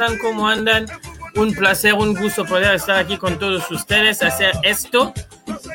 [0.00, 0.18] están?
[0.18, 0.86] ¿Cómo andan?
[1.36, 5.12] Un placer, un gusto poder estar aquí con todos ustedes, hacer esto,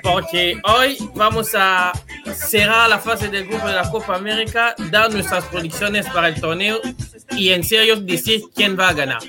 [0.02, 1.92] porque hoy vamos a
[2.34, 6.82] cerrar la fase del grupo de la Copa América, dar nuestras predicciones para el torneo
[7.32, 9.20] y en serio decir quién va a ganar.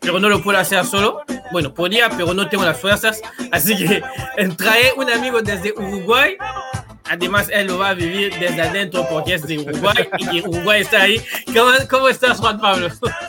[0.00, 1.22] Pero no lo puedo hacer solo.
[1.50, 3.22] Bueno, podría, pero no tengo las fuerzas.
[3.50, 4.02] Así que
[4.56, 6.36] trae un amigo desde Uruguay
[7.10, 11.02] Además, él lo va a vivir desde adentro porque es de Uruguay y Uruguay está
[11.02, 11.22] ahí.
[11.46, 12.88] ¿Cómo, cómo estás, Juan Pablo?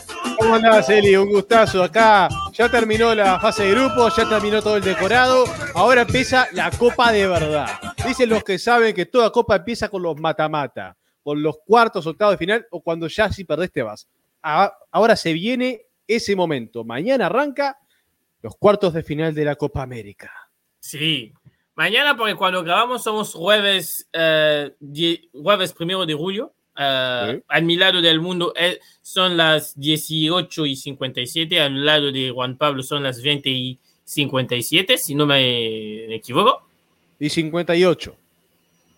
[0.46, 1.16] ¿Cómo andás, Eli?
[1.16, 1.82] Un gustazo.
[1.82, 5.44] Acá ya terminó la fase de grupo, ya terminó todo el decorado.
[5.74, 7.66] Ahora empieza la copa de verdad.
[8.06, 12.34] Dicen los que saben que toda copa empieza con los mata-mata, con los cuartos, octavos
[12.34, 14.08] de final o cuando ya si perdés te vas.
[14.40, 16.84] Ahora se viene ese momento.
[16.84, 17.76] Mañana arranca
[18.40, 20.30] los cuartos de final de la Copa América.
[20.78, 21.34] Sí,
[21.74, 24.70] Mañana, porque cuando grabamos somos jueves, eh,
[25.32, 26.54] jueves primero de julio.
[26.78, 32.30] Uh, Al mi lado del mundo eh, son las 18 y 57, al lado de
[32.30, 36.68] Juan Pablo son las 20 y 57, si no me equivoco.
[37.18, 38.14] Y 58.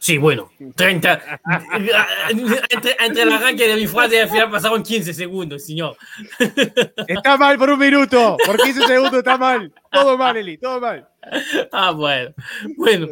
[0.01, 1.41] Sí, bueno, 30.
[2.71, 5.97] entre, entre, el arranque de mi frase y al final pasaron 15 segundos, señor.
[7.07, 9.73] Está mal por un minuto, por 15 segundos está mal.
[9.91, 11.09] Todo mal, Eli, todo mal.
[11.73, 12.33] Ah, bueno.
[12.77, 13.09] Bueno,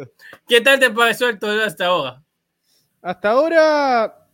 [0.47, 2.21] ¿qué tal te pareció el torneo hasta ahora?
[3.01, 4.26] Hasta ahora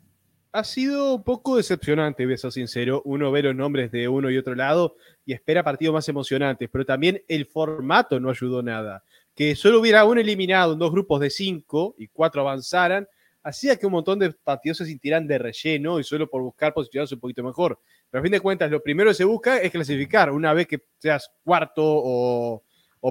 [0.54, 3.02] ha sido un poco decepcionante, voy a ser sincero.
[3.06, 6.86] Uno ve los nombres de uno y otro lado y espera partidos más emocionantes, pero
[6.86, 9.04] también el formato no ayudó nada
[9.36, 13.08] que solo hubiera un eliminado en dos grupos de cinco y cuatro avanzaran,
[13.42, 17.16] hacía que un montón de partidos se sintieran de relleno y solo por buscar posicionarse
[17.16, 17.80] un poquito mejor.
[18.10, 20.32] Pero a fin de cuentas, lo primero que se busca es clasificar.
[20.32, 22.64] Una vez que seas cuarto o,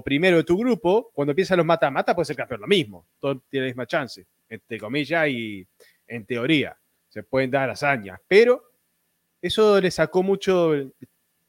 [0.04, 3.06] primero de tu grupo, cuando empiezan los mata-mata, puede ser campeón lo mismo.
[3.19, 5.66] Todo tiene la misma chance, entre comillas y
[6.06, 6.76] en teoría.
[7.12, 8.72] Se pueden dar hazañas, pero
[9.42, 10.72] eso le sacó mucho,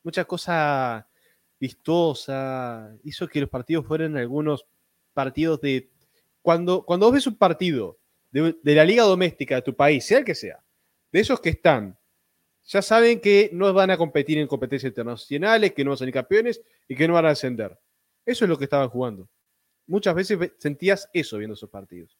[0.04, 1.06] muchas cosas
[1.58, 4.66] vistosa, hizo que los partidos fueran algunos
[5.14, 5.90] partidos de...
[6.42, 7.98] Cuando, cuando vos ves un partido
[8.32, 10.62] de, la liga doméstica de tu país, sea el que sea,
[11.14, 11.98] de esos que están,
[12.66, 16.12] ya saben que no van a competir en competencias internacionales, que no van a ser
[16.12, 17.80] campeones y que no van a ascender.
[18.26, 19.30] Eso es lo que estaban jugando.
[19.88, 22.18] Muchas veces sentías eso viendo esos partidos.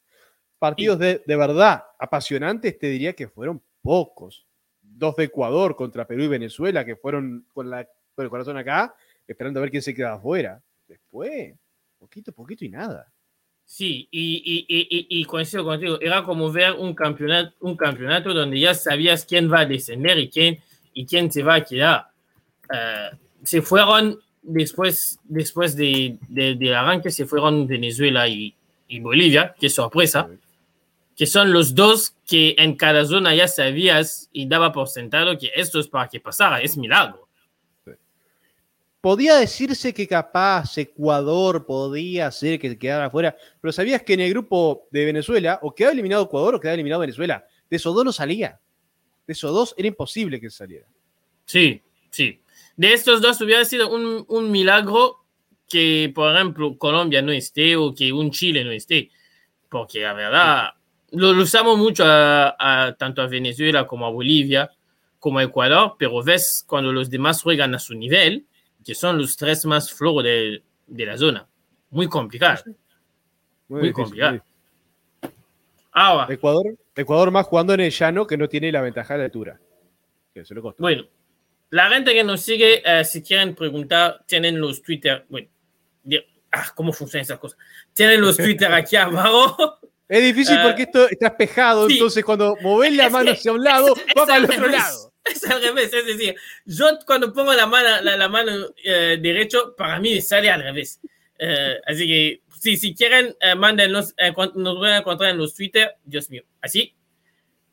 [0.64, 4.46] Partidos de, de verdad apasionantes, te diría que fueron pocos.
[4.80, 8.94] Dos de Ecuador contra Perú y Venezuela, que fueron con, la, con el corazón acá,
[9.26, 10.62] esperando a ver quién se queda afuera.
[10.88, 11.54] Después,
[11.98, 13.12] poquito, poquito y nada.
[13.62, 18.58] Sí, y, y, y, y, coincido contigo, era como ver un campeonato, un campeonato donde
[18.58, 20.60] ya sabías quién va a descender y quién,
[20.94, 22.06] y quién se va a quedar.
[22.70, 28.54] Uh, se fueron después, después de, de, del arranque, se fueron Venezuela y,
[28.88, 30.30] y Bolivia, qué sorpresa,
[31.16, 35.50] que son los dos que en cada zona ya sabías y daba por sentado que
[35.54, 37.24] esto es para que pasara, es milagro
[39.04, 44.30] podía decirse que capaz Ecuador podía ser que quedara afuera, pero sabías que en el
[44.30, 47.44] grupo de Venezuela o quedaba eliminado Ecuador o quedaba eliminado Venezuela.
[47.68, 48.58] De esos dos no salía.
[49.26, 50.86] De esos dos era imposible que saliera.
[51.44, 52.40] Sí, sí.
[52.78, 55.26] De estos dos hubiera sido un, milagro
[55.68, 59.10] que, por ejemplo, Colombia no esté o que un Chile no esté.
[59.68, 60.68] Porque la verdad,
[61.14, 64.70] lo, usamos mucho a, tanto a Venezuela como a Bolivia,
[65.18, 68.46] como a Ecuador, pero ves cuando los demás juegan a su nivel,
[68.84, 71.48] que son los tres más flojos de, de la zona.
[71.90, 72.64] Muy complicado.
[73.68, 74.42] Muy, complicado.
[75.92, 76.32] Ahora.
[76.32, 79.60] Ecuador, Ecuador más jugando en el llano que no tiene la ventaja de altura.
[80.78, 81.04] bueno,
[81.70, 85.24] la gente que nos sigue, eh, si quieren preguntar, tienen los Twitter.
[85.28, 85.48] Bueno,
[86.52, 87.58] ah, ¿cómo funcionan esas cosas?
[87.92, 89.78] Tienen los Twitter aquí abajo.
[90.08, 93.94] Es difícil porque eh, esto está espejado, entonces cuando moves la mano hacia un lado,
[94.18, 95.14] va para el otro lado.
[95.24, 96.36] Es al revés, es decir,
[96.66, 98.52] yo cuando pongo la mano, la, mano
[98.84, 101.00] eh, derecho, para mí sale al revés.
[101.38, 104.14] Eh, así que, sí, si quieren, eh, mándenos,
[104.54, 106.94] nos van a encontrar en los Twitter, Dios mío, así.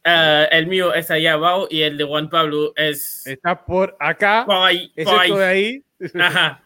[0.03, 3.27] el mío es allá abajo y el de Juan Pablo es...
[3.27, 4.45] Está por acá.
[4.45, 4.93] Por ahí.
[5.03, 5.31] Por ahí.
[5.31, 5.83] de ahí.
[6.19, 6.63] Ajá.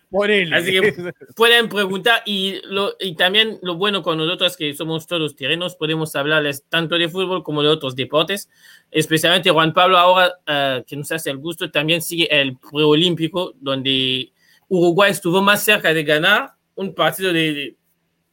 [0.54, 0.94] Así que
[1.36, 6.16] pueden preguntar y, lo, y también lo bueno con nosotros que somos todos terrenos, podemos
[6.16, 8.50] hablarles tanto de fútbol como de otros deportes,
[8.92, 14.32] especialmente Juan Pablo ahora uh, que nos hace el gusto, también sigue el preolímpico donde
[14.70, 17.76] Uruguay estuvo más cerca de ganar un partido de,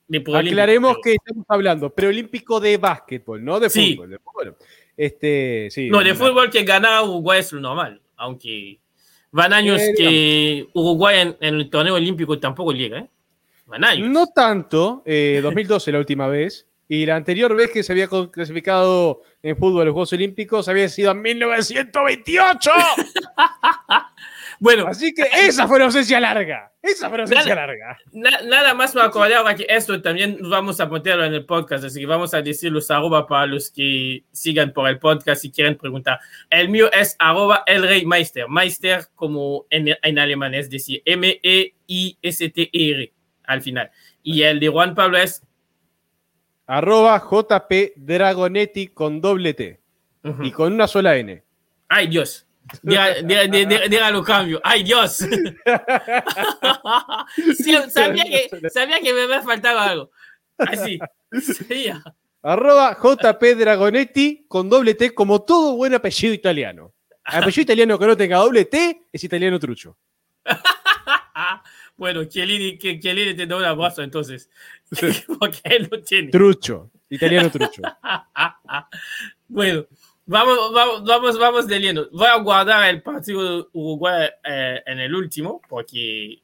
[0.07, 0.61] de, preolímpico.
[0.61, 4.11] Aclaremos que estamos hablando preolímpico de básquetbol, no de fútbol.
[4.11, 4.57] De fútbol.
[4.97, 8.79] Este, sí, no, de fútbol que gana Uruguay es lo normal, aunque
[9.33, 13.09] Van años que Uruguay en, el torneo olímpico tampoco llega, ¿eh?
[13.67, 14.11] Van años.
[14.11, 19.23] No tanto, 2012 eh, la última vez, Y la anterior vez que se había clasificado
[19.43, 22.71] en fútbol a los Juegos Olímpicos había sido en 1928.
[24.63, 26.71] Bueno, Así que esa fue la ausencia larga.
[26.81, 27.67] Esa fue la ausencia Nada.
[27.67, 27.99] larga.
[28.13, 31.99] na- nada más me acordaba que esto también vamos a ponerlo en el podcast, así
[31.99, 35.77] que vamos a decir los arroba para los que sigan por el podcast y quieren
[35.77, 36.21] preguntar.
[36.49, 43.13] El mío es arroba el rey Meister, Meister como en, en alemán, es decir, M-E-I-S-T-E-R
[43.45, 43.91] al final.
[44.23, 45.43] Y el de Juan Pablo es
[46.67, 49.81] Arroba JP Dragonetti con doble T
[50.43, 51.43] y con una sola N.
[51.89, 52.47] Ay Dios.
[52.83, 54.61] Diga- diga- diga- Dígalo cambio.
[54.65, 55.19] ¡Ay, Dios!
[57.57, 60.11] Sí, sabía, que, sabía que me había faltado algo.
[60.59, 60.99] Así.
[61.41, 62.03] Sí, ya.
[62.43, 66.93] Arroba JP Dragonetti con doble T como todo buen apellido italiano.
[67.25, 69.97] Apellido italiano que no tenga doble T es italiano trucho.
[71.95, 74.51] Bueno, Chiellini, que Chiellini te da un abrazo entonces.
[75.39, 76.31] Porque él lo tiene.
[76.31, 76.91] Trucho.
[77.11, 77.83] Italiano trucho.
[79.47, 79.87] bueno,
[80.27, 82.07] vamos, vamos, vamos, vamos de lleno.
[82.13, 86.41] Voy a guardar el partido de Uruguay eh, en el último, porque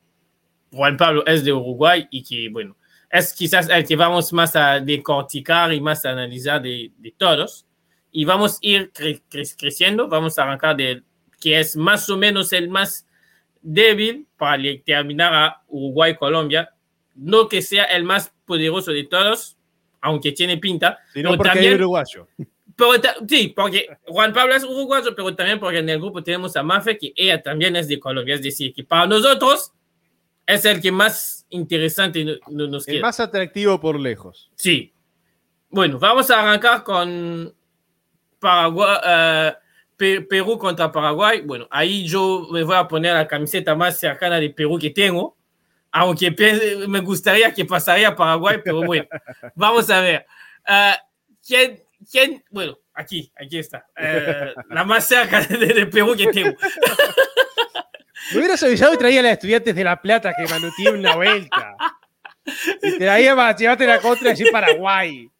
[0.72, 2.76] Juan Pablo es de Uruguay y que, bueno,
[3.10, 7.64] es quizás el que vamos más a decorticar y más a analizar de, de todos.
[8.10, 11.04] Y vamos a ir cre- cre- creciendo, vamos a arrancar del
[11.40, 13.06] que es más o menos el más
[13.62, 16.70] débil para terminar a Uruguay-Colombia.
[17.14, 19.56] No que sea el más poderoso de todos,
[20.00, 22.28] aunque tiene pinta, Sino pero porque hay también, uruguayo.
[22.78, 22.92] Pero
[23.28, 26.96] sí, porque Juan Pablo es uruguayo, pero también porque en el grupo tenemos a Mafe,
[26.96, 28.36] que ella también es de Colombia.
[28.36, 29.72] Es decir, que para nosotros
[30.46, 33.02] es el que más interesante no- no- nos El queda.
[33.02, 34.50] más atractivo por lejos.
[34.54, 34.94] Sí.
[35.70, 37.52] Bueno, vamos a arrancar con
[38.38, 39.52] Paraguay,
[39.96, 41.40] Pe- Perú contra Paraguay.
[41.42, 45.36] Bueno, ahí yo me voy a poner la camiseta más cercana de Perú que tengo,
[45.90, 46.30] aunque
[46.86, 49.06] me gustaría que pasaría Paraguay, pero bueno,
[49.56, 50.24] vamos a ver.
[50.68, 50.92] Eh,
[51.44, 52.44] ¿quién, quién?
[52.50, 53.86] Bueno, aquí, aquí está.
[53.96, 56.56] Eh, la más cerca de, de Perú que tengo.
[58.32, 61.16] Me hubieras avisado y traía a las estudiantes de La Plata que Manu tiene una
[61.16, 61.76] vuelta.
[62.82, 65.30] Y traía para llevarte la contra y decir Paraguay.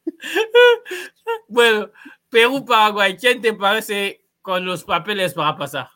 [1.48, 1.90] Bueno,
[2.30, 5.88] Perú-Paraguay, ¿quién te parece con los papeles para pasar?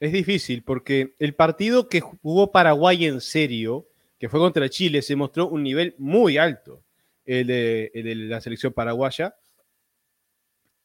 [0.00, 3.86] Es difícil porque el partido que jugó Paraguay en serio,
[4.18, 6.82] que fue contra Chile, se mostró un nivel muy alto,
[7.24, 7.90] el de,
[8.28, 9.34] la selección paraguaya.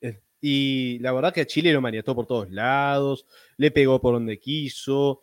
[0.01, 3.25] Eh, Y la verdad que a Chile lo maniató por todos lados,
[3.57, 5.21] le pegó por donde quiso.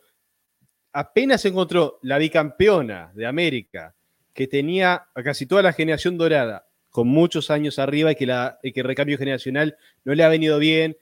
[0.91, 3.95] Apenas encontró la bicampeona de América,
[4.33, 8.71] que tenía casi toda la generación dorada, con muchos años arriba y que, la, que
[8.73, 10.97] el recambio generacional no le ha venido bien,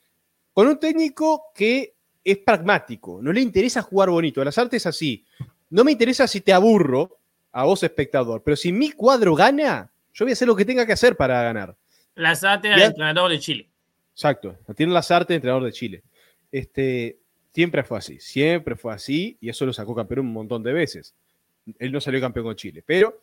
[0.51, 4.41] con un técnico que es pragmático, no le interesa jugar bonito.
[4.41, 5.25] A las artes así.
[5.69, 7.19] No me interesa si te aburro
[7.51, 10.85] a vos, espectador, pero si mi cuadro gana, yo voy a hacer lo que tenga
[10.85, 11.75] que hacer para ganar.
[12.15, 13.69] Lazate al entrenador de Chile.
[14.13, 14.57] Exacto.
[14.75, 16.03] Tiene Lazarte, entrenador de Chile.
[16.51, 17.17] Este,
[17.51, 21.15] siempre fue así, siempre fue así, y eso lo sacó campeón un montón de veces.
[21.79, 23.21] Él no salió campeón con Chile, pero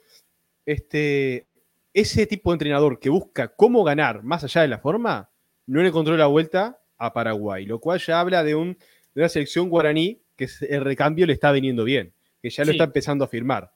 [0.66, 1.46] este,
[1.94, 5.30] ese tipo de entrenador que busca cómo ganar más allá de la forma,
[5.66, 8.74] no le encontró la vuelta a Paraguay, lo cual ya habla de, un,
[9.14, 12.72] de una selección guaraní que el recambio le está viniendo bien, que ya lo Sí.
[12.72, 13.70] está empezando a firmar.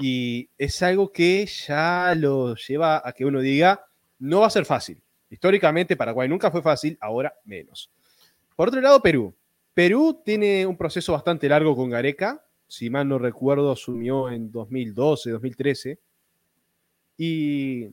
[0.00, 3.84] Y es algo que ya lo lleva a que uno diga,
[4.20, 5.00] no va a ser fácil.
[5.28, 7.90] Históricamente Paraguay nunca fue fácil, ahora menos.
[8.54, 9.34] Por otro lado, Perú.
[9.74, 12.44] Perú tiene un proceso bastante largo con Gareca.
[12.68, 15.98] Si mal no recuerdo, asumió en 2012, 2013.
[17.16, 17.88] Y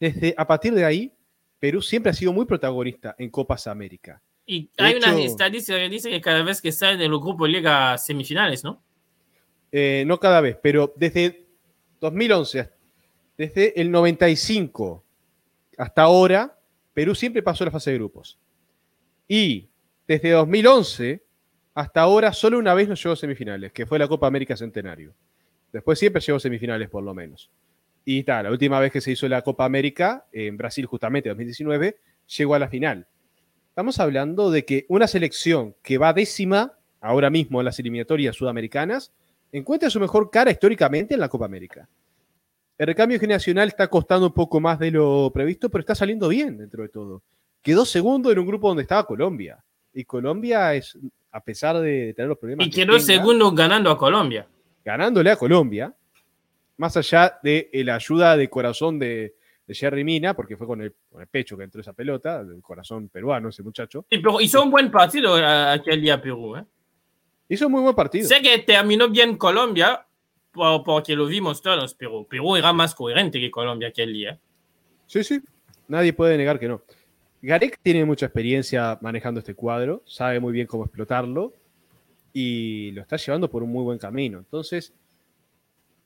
[0.00, 1.12] desde a partir de ahí,
[1.58, 4.20] Perú siempre ha sido muy protagonista en Copas América.
[4.46, 7.92] Y hay hecho- estadística que dice que cada vez que sale de los grupos llega
[7.92, 8.82] a semifinales, ¿no?
[9.70, 11.46] Eh, no cada vez, pero desde
[12.00, 12.70] 2011,
[13.36, 15.04] desde el 95
[15.76, 16.58] hasta ahora,
[16.94, 18.38] Perú siempre pasó la fase de grupos.
[19.28, 19.68] Y
[20.06, 21.22] desde 2011
[21.74, 25.14] hasta ahora, solo una vez nos llegó a semifinales, que fue la Copa América Centenario.
[25.72, 27.52] Después siempre llegó a semifinales, por lo menos.
[28.04, 32.00] Y tal, la última vez que se hizo la Copa América, en Brasil justamente, 2019,
[32.36, 33.06] llegó a la final.
[33.68, 39.12] Estamos hablando de que una selección que va décima ahora mismo en las eliminatorias sudamericanas,
[39.52, 41.88] encuentra su mejor cara históricamente en la Copa América.
[42.76, 46.56] El recambio generacional está costando un poco más de lo previsto, pero está saliendo bien
[46.58, 47.22] dentro de todo.
[47.60, 49.62] Quedó segundo en un grupo donde estaba Colombia.
[49.92, 50.96] Y Colombia es,
[51.32, 52.66] a pesar de tener los problemas.
[52.66, 54.46] Y que quedó tenga, segundo ganando a Colombia.
[54.84, 55.92] Ganándole a Colombia,
[56.76, 59.34] más allá de la ayuda de corazón de,
[59.66, 62.62] de Jerry Mina, porque fue con el, con el pecho que entró esa pelota, el
[62.62, 64.06] corazón peruano ese muchacho.
[64.08, 66.56] Sí, pero hizo un buen partido eh, aquel día Perú.
[66.56, 66.64] ¿eh?
[67.48, 68.28] Hizo un muy buen partido.
[68.28, 70.06] Sé que terminó bien Colombia,
[70.52, 74.38] porque lo vimos todos, pero Perú era más coherente que Colombia aquel día.
[75.06, 75.40] Sí, sí,
[75.86, 76.82] nadie puede negar que no.
[77.40, 81.52] Garek tiene mucha experiencia manejando este cuadro, sabe muy bien cómo explotarlo
[82.32, 84.38] y lo está llevando por un muy buen camino.
[84.38, 84.92] Entonces,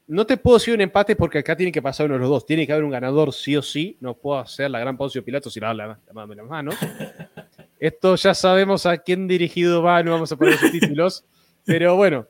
[0.07, 2.47] no te puedo decir un empate porque acá tiene que pasar uno de los dos.
[2.47, 3.97] Tiene que haber un ganador sí o sí.
[4.01, 6.75] No puedo hacer la gran Poncio Pilato sin darle la, la, las manos.
[7.83, 11.25] Esto ya sabemos a quién dirigido va, no vamos a poner sus títulos.
[11.67, 12.29] Pero bueno,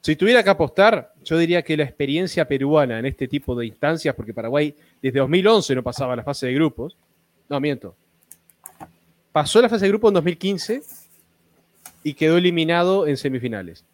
[0.00, 4.14] si tuviera que apostar, yo diría que la experiencia peruana en este tipo de instancias,
[4.14, 6.96] porque Paraguay desde 2011 no pasaba la fase de grupos.
[7.50, 7.94] No, miento.
[9.32, 10.82] Pasó la fase de grupos en 2015
[12.02, 13.84] y quedó eliminado en semifinales.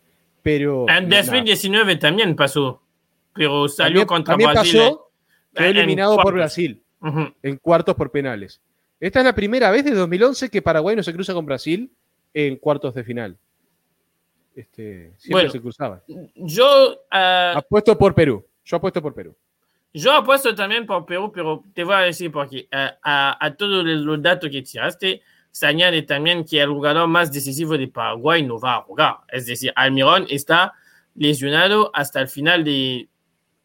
[0.40, 0.86] Pero.
[0.88, 2.80] En 2019 también pasó,
[3.34, 4.80] pero salió también, contra también Brasil.
[4.80, 5.10] pasó,
[5.52, 6.34] quedó en eliminado por cuartos.
[6.34, 6.82] Brasil
[7.42, 8.60] en cuartos por penales.
[9.00, 11.90] Esta es la primera vez desde 2011 que Paraguay no se cruza con Brasil
[12.34, 13.36] en cuartos de final.
[14.54, 15.50] Este, siempre Bueno.
[15.50, 16.02] se cruzaba.
[16.34, 18.44] Yo, ah, Apuesto por Perú.
[18.64, 19.34] Yo apuesto por Perú.
[19.94, 22.68] yo apuesto también por Perú, pero te voy a decir por qué.
[22.70, 27.32] Ah, a, a todos los datos que tiraste, se añade también que el jugador más
[27.32, 29.16] decisivo de Paraguay no va a jugar.
[29.28, 30.74] Es decir, Almirón está
[31.14, 33.08] lesionado hasta el final de...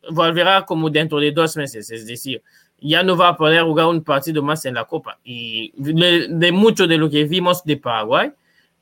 [0.09, 1.89] Volverá como dentro de dos meses.
[1.91, 2.41] Es decir,
[2.79, 5.17] ya no va a poder jugar un partido más en la Copa.
[5.23, 8.31] Y de, de mucho de lo que vimos de Paraguay,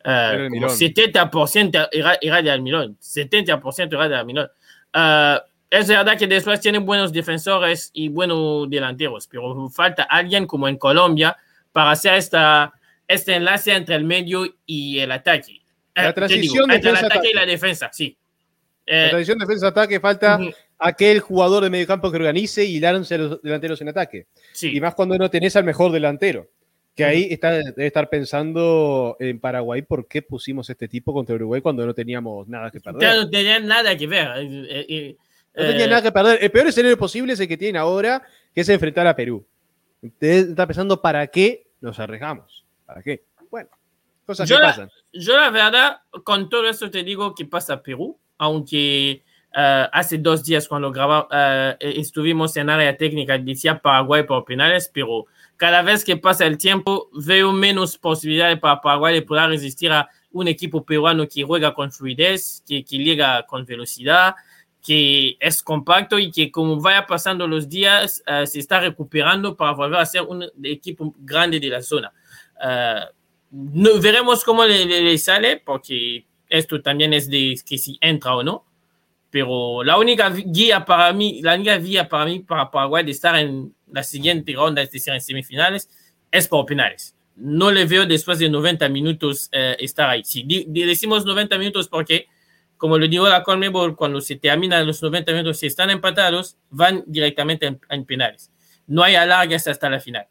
[0.03, 0.69] Era como Almirón.
[0.71, 2.97] 70% era, era de Almirón.
[2.99, 4.49] 70% era de Almirón.
[4.93, 10.67] Ah, es verdad que después tienen buenos defensores y buenos delanteros, pero falta alguien como
[10.67, 11.35] en Colombia
[11.71, 12.71] para hacer esta,
[13.07, 15.61] este enlace entre el medio y el ataque.
[15.95, 17.13] La Eh, transición entre el defensa-ataque.
[17.19, 18.17] ataque y la defensa, sí.
[18.85, 20.51] La Eh, tradición defensa-ataque falta ujú,
[20.83, 24.27] aquel jugador de mediocampo que organice y lance a los delanteros en ataque.
[24.51, 24.75] sí.
[24.75, 26.47] Y más cuando no tenés al mejor delantero.
[26.95, 31.59] Que ahí está, debe estar pensando en Paraguay por qué pusimos este tipo contra Uruguay
[31.59, 33.01] cuando no teníamos nada que perder.
[33.01, 34.27] Ya no tenía nada que ver.
[34.37, 35.15] eh, eh, eh,
[35.55, 36.37] No tenía eh, nada que perder.
[36.43, 38.21] El peor escenario posible es el que tienen ahora,
[38.53, 39.43] que es enfrentar a Perú.
[40.03, 42.63] Usted está pensando para qué nos arriesgamos.
[42.85, 43.23] ¿Para qué?
[43.49, 43.69] Bueno,
[44.27, 44.89] cosas Yo que la- pasan.
[45.13, 49.23] Yo la verdad, con todo esto te digo que pasa Perú, aunque
[49.55, 54.89] eh, hace dos días cuando graba, eh, estuvimos en área técnica decía Paraguay por penales,
[54.93, 55.25] pero
[55.57, 60.09] cada vez que pasa el tiempo veo menos posibilidades para Paraguay de poder resistir a
[60.31, 64.33] un equipo peruano que juega con fluidez, que, que llega con velocidad,
[64.85, 69.71] que es compacto y que como vaya pasando los días eh, se está recuperando para
[69.73, 72.11] volver a ser un equipo grande de la zona.
[73.51, 78.35] No, veremos cómo le, le- le sale, porque esto también es de que si entra
[78.35, 78.65] o no.
[79.33, 83.35] Pero la única guía para mí, la única vía para mí, para Paraguay, de estar
[83.35, 85.89] en la siguiente ronda, es decir, en semifinales,
[86.31, 87.15] es por penales.
[87.35, 90.23] No le veo después de 90 minutos eh, estar ahí.
[90.23, 92.27] Si di- decimos 90 minutos porque,
[92.77, 97.03] como lo digo la Conmebol, cuando se terminan los 90 minutos, si están empatados, van
[97.07, 98.51] directamente en, en penales.
[98.85, 100.27] No hay alargas hasta la final.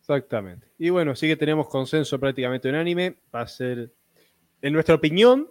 [0.00, 0.68] Exactamente.
[0.78, 3.18] Y bueno, sí que tenemos consenso prácticamente unánime.
[3.34, 3.92] Va a ser,
[4.62, 5.50] en nuestra opinión,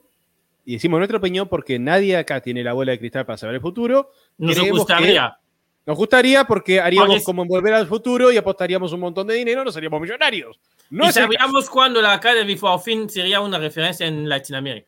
[0.66, 3.62] y decimos nuestra opinión porque nadie acá tiene la bola de cristal para saber el
[3.62, 4.12] futuro.
[4.38, 5.38] Nos gustaría.
[5.86, 9.34] Nos gustaría porque haríamos Porque- como en volver al futuro y apostaríamos un montón de
[9.34, 10.60] dinero, nos haríamos millonarios.
[10.92, 14.88] No y es sabíamos cuando la Academy por fin sería una referencia en Latinoamérica.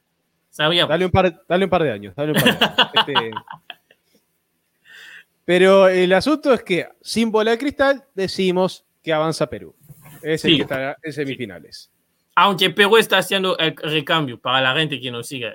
[0.51, 0.89] Sabíamos.
[0.89, 2.13] Dale un par, dale un par de años.
[2.15, 2.91] dale un par de años.
[3.07, 3.31] Este-
[5.45, 9.75] Pero el asunto es que sin bola de cristal decimos que avanza Perú.
[10.21, 10.55] Es el Sí.
[10.57, 11.89] que estará en semifinales.
[12.35, 15.51] Aunque Perú está haciendo el recambio para la gente que nos sigue.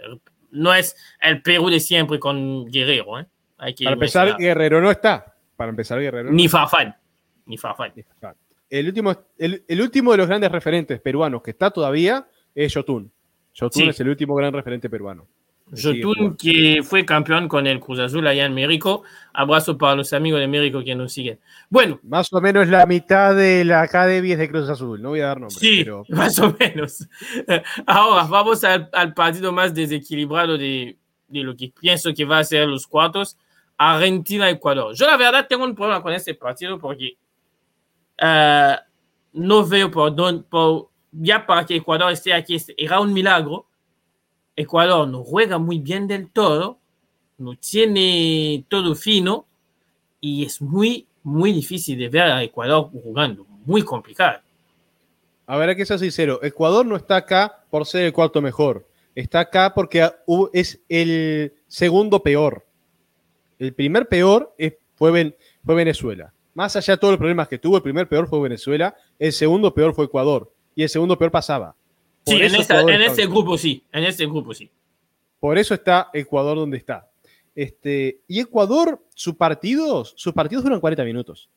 [0.51, 3.19] No es el Perú de siempre con Guerrero.
[3.19, 3.27] ¿eh?
[3.59, 4.37] Hay que Para empezar.
[4.39, 5.35] Guerrero no está.
[5.57, 6.95] Para empezar, Guerrero no Ni Farfán.
[7.47, 7.93] Ni Farfán.
[7.97, 8.35] está.
[8.71, 13.11] El último, el, el último de los grandes referentes peruanos que está todavía es Yotun.
[13.55, 13.89] Yotun Sí.
[13.89, 15.27] es el último gran referente peruano.
[15.71, 19.03] Jotun, que fue campeón con el Cruz Azul allá en México.
[19.33, 21.39] Abrazo para los amigos de México que nos siguen.
[21.69, 25.01] Bueno, Más o menos la mitad de la Academy es de Cruz Azul.
[25.01, 27.07] No voy a dar nombres, Sí, pero más o menos.
[27.87, 30.97] Ahora vamos al, al partido más desequilibrado de,
[31.29, 33.37] de lo que pienso que va a ser los cuartos.
[33.79, 34.95] Argentina-Ecuador.
[34.95, 37.17] Yo la verdad tengo un problema con este partido porque
[38.19, 38.77] eh,
[39.33, 43.67] no veo por dónde, por, ya para que Ecuador esté aquí, era un milagro.
[44.59, 46.79] Ecuador no juega muy bien del todo,
[47.39, 49.47] no tiene todo fino
[50.21, 54.41] y es muy, muy difícil de ver a Ecuador jugando, muy complicado.
[55.47, 56.41] A ver, hay que ser sincero.
[56.43, 58.85] Ecuador no está acá por ser el cuarto mejor.
[59.15, 60.11] Está acá porque
[60.53, 62.67] es el segundo peor.
[63.61, 64.57] El primer peor
[64.97, 66.35] fue, fue Venezuela.
[66.55, 68.97] Más allá de todos los problemas que tuvo, el primer peor fue Venezuela.
[69.21, 70.53] El segundo peor fue Ecuador.
[70.75, 71.77] Y el segundo peor pasaba.
[72.29, 74.71] Por Sí, en, este donde- grupo sí, en este grupo sí.
[75.41, 77.09] Por eso está Ecuador donde está.
[77.55, 81.49] Este, y Ecuador, sus partidos, sus partidos duran 40 minutos.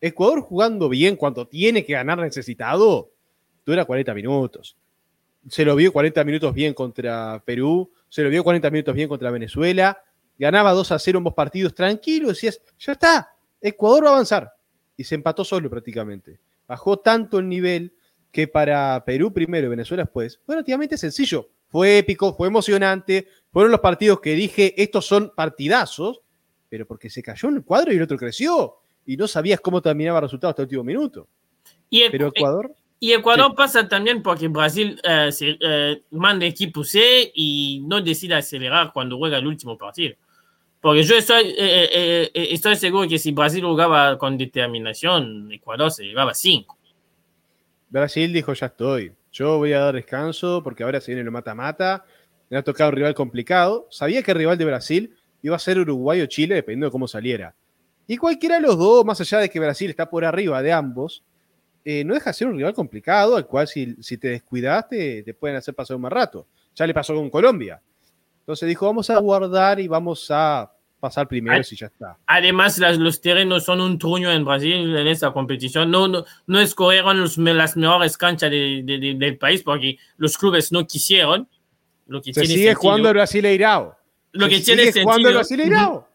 [0.00, 3.10] Ecuador jugando bien cuando tiene que ganar necesitado,
[3.64, 4.76] dura 40 minutos.
[5.48, 9.30] Se lo vio 40 minutos bien contra Perú, se lo vio 40 minutos bien contra
[9.30, 10.02] Venezuela,
[10.38, 14.52] ganaba 2 a 0 en dos partidos, tranquilo, decías, ya está, Ecuador va a avanzar.
[14.96, 16.38] Y se empató solo prácticamente.
[16.66, 17.92] Bajó tanto el nivel
[18.32, 21.50] que para Perú primero y Venezuela después fue relativamente sencillo.
[21.68, 26.22] Fue épico, fue emocionante, fueron los partidos que dije, estos son partidazos,
[26.68, 28.78] pero porque se cayó en el cuadro y el otro creció.
[29.06, 31.28] Y no sabías cómo terminaba el resultado hasta el último minuto.
[31.88, 32.74] Y pero Ecuador...
[32.98, 33.56] Y Ecuador sí.
[33.56, 39.18] pasa también porque Brasil eh, se, eh, manda equipo C y no decide acelerar cuando
[39.18, 40.14] juega el último partido.
[40.82, 41.54] Porque yo estoy, eh,
[41.92, 46.76] eh, eh, estoy seguro que si Brasil jugaba con determinación, Ecuador se llevaba 5.
[47.92, 49.12] Brasil dijo, ya estoy.
[49.30, 52.06] Yo voy a dar descanso porque ahora se viene el mata-mata.
[52.48, 53.86] Me ha tocado un rival complicado.
[53.90, 57.06] Sabía que el rival de Brasil iba a ser Uruguay o Chile, dependiendo de cómo
[57.06, 57.54] saliera.
[58.06, 61.22] Y cualquiera de los dos, más allá de que Brasil está por arriba de ambos,
[61.84, 65.34] eh, no deja de ser un rival complicado, al cual si, si te descuidaste te
[65.34, 66.46] pueden hacer pasar un mal rato.
[66.74, 67.82] Ya le pasó con Colombia.
[68.40, 70.71] Entonces dijo, vamos a guardar y vamos a
[71.02, 72.16] pasar primero si ya está.
[72.26, 75.90] Además, las, los terrenos son un truño en Brasil en esta competición.
[75.90, 80.38] No, no, no escogieron los, las mejores canchas de, de, de, del país porque los
[80.38, 81.48] clubes no quisieron.
[82.06, 82.80] Lo que Se tiene sigue sentido.
[82.80, 83.96] jugando el Brasileirao.
[84.30, 85.06] Lo que Se tiene sigue sentido.
[85.08, 86.08] jugando el Brasileirao.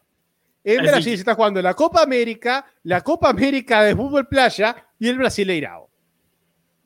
[0.64, 4.26] En Así Brasil que- se está jugando la Copa América, la Copa América de fútbol
[4.26, 5.88] playa y el Brasileirao.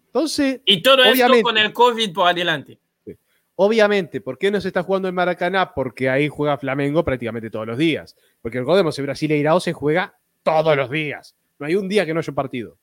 [0.06, 1.22] Entonces, Y todo Obviamente.
[1.38, 2.78] esto con el COVID por adelante.
[3.56, 5.74] Obviamente, ¿por qué no se está jugando en Maracaná?
[5.74, 8.16] Porque ahí juega Flamengo prácticamente todos los días.
[8.40, 11.36] Porque recordemos, el Brasileirao se juega todos los días.
[11.58, 12.78] No hay un día que no haya un partido.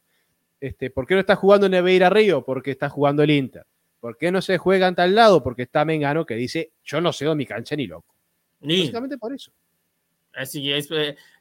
[0.60, 2.43] Este, ¿Por qué no está jugando en Neveira Río?
[2.43, 3.65] Porque está jugando el Inter.
[4.00, 5.43] ¿Por qué no se juega en tal lado?
[5.43, 8.15] Porque está Mengano que dice, yo no cedo mi cancha ni loco.
[8.62, 8.82] Sí.
[8.82, 9.52] Básicamente por eso.
[10.34, 10.89] Así que es,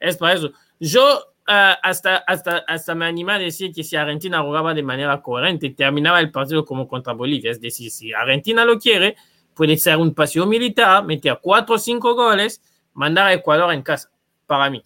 [0.00, 0.52] es para eso.
[0.80, 5.20] Yo ah, hasta, hasta, hasta me anima a decir que si Argentina jugaba de manera
[5.20, 7.50] coherente, terminaba el partido como contra Bolivia.
[7.50, 9.16] Es decir, si Argentina lo quiere,
[9.54, 14.10] puede ser un paseo militar, meter cuatro o cinco goles, mandar a Ecuador en casa,
[14.46, 14.84] para mí.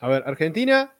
[0.00, 0.94] A ver, Argentina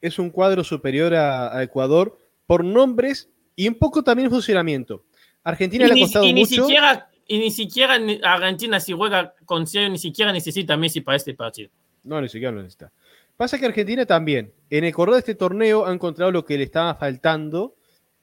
[0.00, 5.04] es un cuadro superior a, a Ecuador por nombres y un poco también funcionamiento.
[5.44, 6.62] Argentina Y le ha costado y ni mucho.
[6.64, 11.16] siquiera, y ni siquiera Argentina, si juega con serio, ni siquiera necesita a Messi para
[11.16, 11.70] este partido.
[12.04, 12.90] No, ni siquiera lo necesita.
[13.42, 16.62] Pasa que Argentina también, en el correr de este torneo, ha encontrado lo que le
[16.62, 17.74] estaba faltando,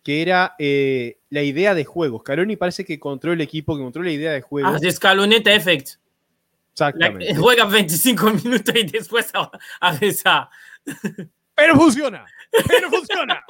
[0.02, 2.20] que era eh, la idea de juego.
[2.22, 4.70] Scaloni parece que encontró el equipo, que encontró la idea de juego.
[4.70, 5.88] Ah, de escaloneta effect.
[6.80, 7.36] La- Exactamente.
[7.36, 9.52] juega 25 minutos y después a,
[9.82, 10.48] a rezar.
[11.54, 12.26] Pero funciona.
[12.66, 13.44] Pero funciona.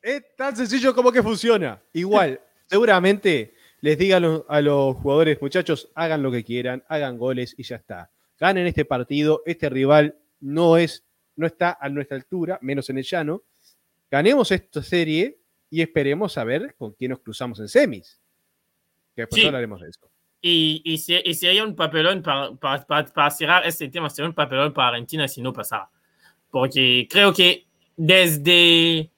[0.00, 1.82] es tan sencillo como que funciona.
[1.92, 7.18] Igual, seguramente les diga a los, a los jugadores, muchachos, hagan lo que quieran, hagan
[7.18, 8.12] goles y ya está.
[8.38, 9.42] Ganen este partido.
[9.44, 11.02] Este rival no es,
[11.36, 13.42] no está a nuestra altura, menos en el llano.
[14.10, 15.38] Ganemos esta serie
[15.70, 18.20] y esperemos a ver con quién nos cruzamos en semis.
[19.16, 19.46] Que después Sí.
[19.46, 20.10] hablaremos de eso.
[20.42, 24.28] Y, y, se- y sería un papelón para, para, para, para cerrar este tema, sería
[24.28, 25.88] un papelón para Argentina si no pasara.
[26.50, 29.10] Porque creo que desde,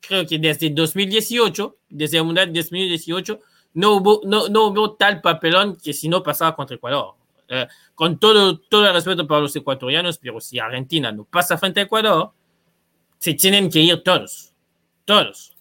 [0.00, 3.40] creo que desde 2018, desde el Mundial 2018,
[3.74, 7.14] no hubo, no, no hubo tal papelón que si no pasaba contra Ecuador.
[7.54, 11.80] Eh, con todo, todo el respeto para los ecuatorianos, pero si Argentina no pasa frente
[11.80, 12.32] a Ecuador,
[13.18, 14.54] se tienen que ir todos.
[15.04, 15.54] Todos.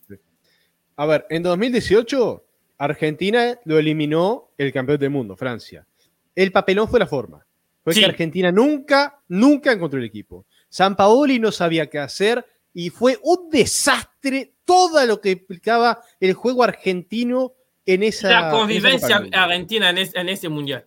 [0.95, 2.45] A ver, en 2018,
[2.77, 5.85] Argentina lo eliminó el campeón del mundo, Francia.
[6.33, 7.45] El papelón fue la forma.
[7.83, 7.99] Fue Sí.
[7.99, 10.45] que Argentina nunca, nunca encontró el equipo.
[10.69, 16.33] San Paoli no sabía qué hacer y fue un desastre todo lo que implicaba el
[16.33, 17.53] juego argentino
[17.85, 18.29] en esa.
[18.29, 20.85] La convivencia argentina en, es- en este mundial.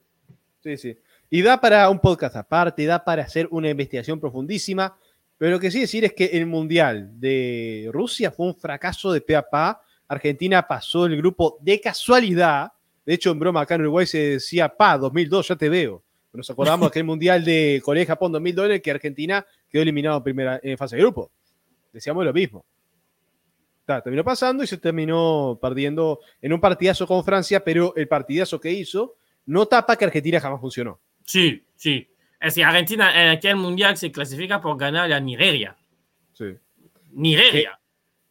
[0.64, 0.98] Sí, sí.
[1.29, 4.96] Y da para un podcast aparte, da para hacer una investigación profundísima.
[5.37, 9.20] Pero lo que sí decir es que el Mundial de Rusia fue un fracaso de
[9.20, 9.83] pe a pa.
[10.09, 12.72] Argentina pasó el grupo de casualidad.
[13.05, 16.03] De hecho, en broma acá en Uruguay se decía, pa, 2002, ya te veo.
[16.33, 20.22] Nos acordamos de aquel Mundial de Corea-Japón 2002 en el que Argentina quedó eliminado en,
[20.22, 21.31] primera, en fase de grupo.
[21.92, 22.64] Decíamos lo mismo.
[23.85, 28.72] Terminó pasando y se terminó perdiendo en un partidazo con Francia, pero el partidazo que
[28.72, 31.00] hizo no tapa que Argentina jamás funcionó.
[31.24, 32.09] Sí, sí.
[32.40, 35.76] Es que Argentina en aquel mundial se clasifica por ganar a Nigeria.
[36.33, 36.57] Sí.
[37.12, 37.78] Nigeria.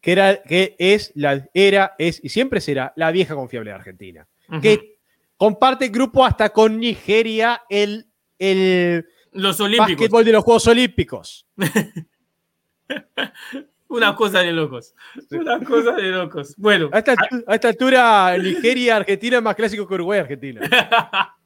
[0.02, 4.28] Que, era, que es la, era, es y siempre será la vieja confiable de Argentina.
[4.62, 4.98] Que
[5.38, 8.06] comparte grupo hasta con Nigeria el,
[8.38, 9.96] el Los olímpicos.
[9.96, 11.48] básquetbol de los Juegos Olímpicos.
[13.94, 14.96] Una cosa de locos.
[15.30, 16.56] Una cosa de locos.
[16.58, 16.90] Bueno.
[16.92, 20.62] A esta, a esta altura, Nigeria, Argentina es más clásico que Uruguay, Argentina.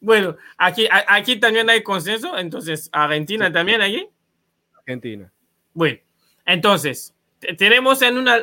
[0.00, 4.08] bueno, aquí, aquí también hay consenso, entonces Argentina también allí.
[4.76, 5.32] Argentina.
[5.72, 6.00] Bueno,
[6.44, 7.14] entonces,
[7.56, 8.36] tenemos en una,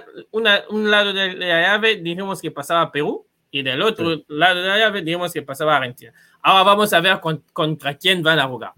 [0.70, 4.78] un lado de la llave, dijimos que pasaba Perú, y del otro lado de la
[4.78, 6.14] llave, dijimos que pasaba Argentina.
[6.42, 7.20] Ahora vamos a ver
[7.52, 8.72] contra quién van a jugar.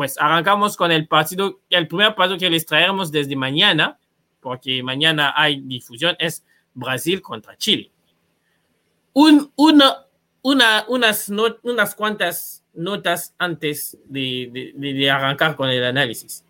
[0.00, 3.98] Pues arrancamos con el partido, el primer partido que les traeremos desde mañana,
[4.40, 7.90] porque mañana hay difusión, es Brasil contra Chile.
[9.12, 10.06] Un, una,
[10.40, 11.30] una, unas,
[11.62, 16.46] unas cuantas notas antes de, de, de, arrancar con el análisis.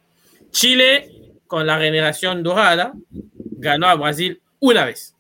[0.53, 1.11] Chile,
[1.49, 5.17] con la generación dorada, ganó a Brasil una vez.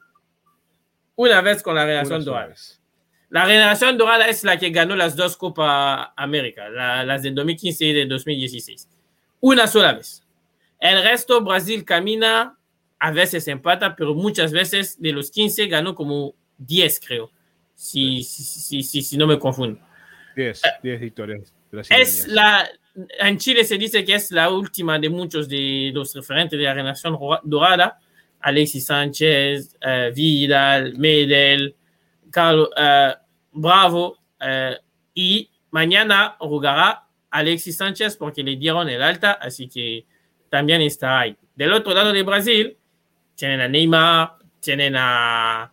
[1.17, 2.55] Una vez con la generación dorada.
[3.31, 7.93] La generación dorada es la que ganó las dos Copas América, las de 2015 y
[7.93, 8.89] de 2016.
[9.41, 10.23] Una sola vez.
[10.79, 12.59] El resto, Brasil camina,
[12.99, 17.31] a veces empata, pero muchas veces de los 15 ganó como 10, creo
[17.81, 19.81] si, si, si, si no me confundo.
[20.37, 21.55] 10, 10 victorias.
[21.89, 22.69] Es la,
[23.21, 26.75] en Chile se dice que es la última de muchos de los referentes de la
[26.75, 27.99] generación dorada.
[28.41, 31.75] Alexis Sánchez, uh, Vidal, Medel,
[32.31, 33.15] Carlos uh,
[33.53, 34.19] Bravo.
[34.41, 34.75] Uh,
[35.15, 40.05] y mañana jugará Alexis Sánchez porque le dieron el alta, así que
[40.49, 41.37] también está ahí.
[41.55, 42.77] Del otro lado de Brasil,
[43.35, 45.73] tienen a Neymar, tienen a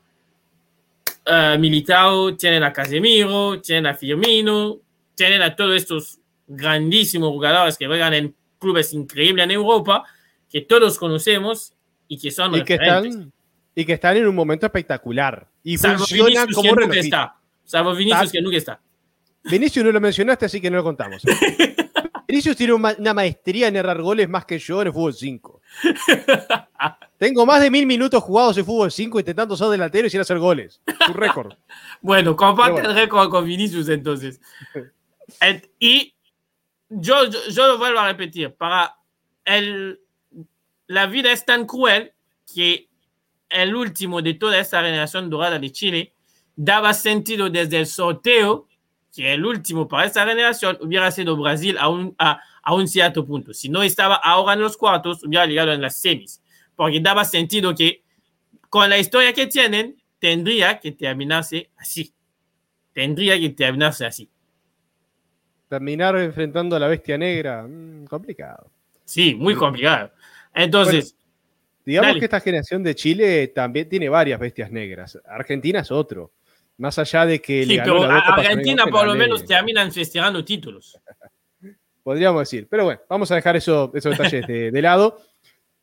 [1.27, 4.77] uh, Militao, tienen a Casemiro, tienen a Firmino,
[5.15, 10.05] tienen a todos estos grandísimos jugadores que juegan en clubes increíbles en Europa,
[10.49, 11.73] que todos conocemos
[12.07, 13.31] y que son y que están
[13.75, 17.35] y que están en un momento espectacular y Salvo funcionan Vinicius como que nunca está.
[17.65, 18.81] Salvo Vinicius Está- que nunca está.
[19.43, 21.21] Vinicius no lo mencionaste, así que no lo contamos.
[22.27, 25.61] Vinicius tiene una maestría en errar goles más que yo en el fútbol 5.
[27.17, 30.39] Tengo más de mil minutos jugados en fútbol 5 intentando ser delantero y sin hacer
[30.39, 30.81] goles.
[31.05, 31.53] Su récord.
[32.01, 32.89] Bueno, comparte bueno.
[32.91, 34.39] el récord con Vinicius entonces.
[35.79, 36.13] Y
[36.87, 38.95] yo, yo, yo lo vuelvo a repetir, para
[39.43, 39.99] el,
[40.85, 42.13] la vida es tan cruel
[42.53, 42.87] que
[43.49, 46.13] el último de toda esta generación dorada de Chile
[46.55, 48.67] daba sentido desde el sorteo
[49.13, 53.25] que el último para esta generación hubiera sido Brasil a un, a, a un cierto
[53.25, 53.53] punto.
[53.53, 56.41] Si no estaba ahora en los cuartos, hubiera llegado en las semis,
[56.75, 58.03] porque daba sentido que
[58.69, 62.13] con la historia que tienen, tendría que terminarse así.
[62.93, 64.29] Tendría que terminarse así.
[65.69, 68.69] Terminar enfrentando a la bestia negra, mm, complicado.
[69.03, 70.11] Sí, muy complicado.
[70.53, 71.16] Entonces,
[71.87, 72.19] Digamos Dale.
[72.19, 75.17] que esta generación de Chile también tiene varias bestias negras.
[75.25, 76.33] Argentina es otro.
[76.79, 79.93] Más allá de que le sí, ganó pero dos a- Argentina por lo menos terminan
[79.93, 80.99] festejando títulos.
[82.03, 82.67] Podríamos decir.
[82.69, 85.21] Pero bueno, vamos a dejar eso, esos detalles de, de lado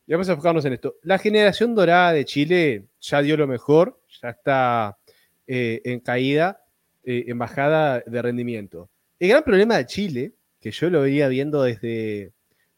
[0.05, 0.97] y vamos a enfocarnos en esto.
[1.01, 4.99] La generación dorada de Chile ya dio lo mejor, ya está
[5.47, 6.63] eh, en caída,
[7.03, 8.91] eh, en bajada de rendimiento.
[9.19, 12.31] El gran problema de Chile, que yo lo venía viendo desde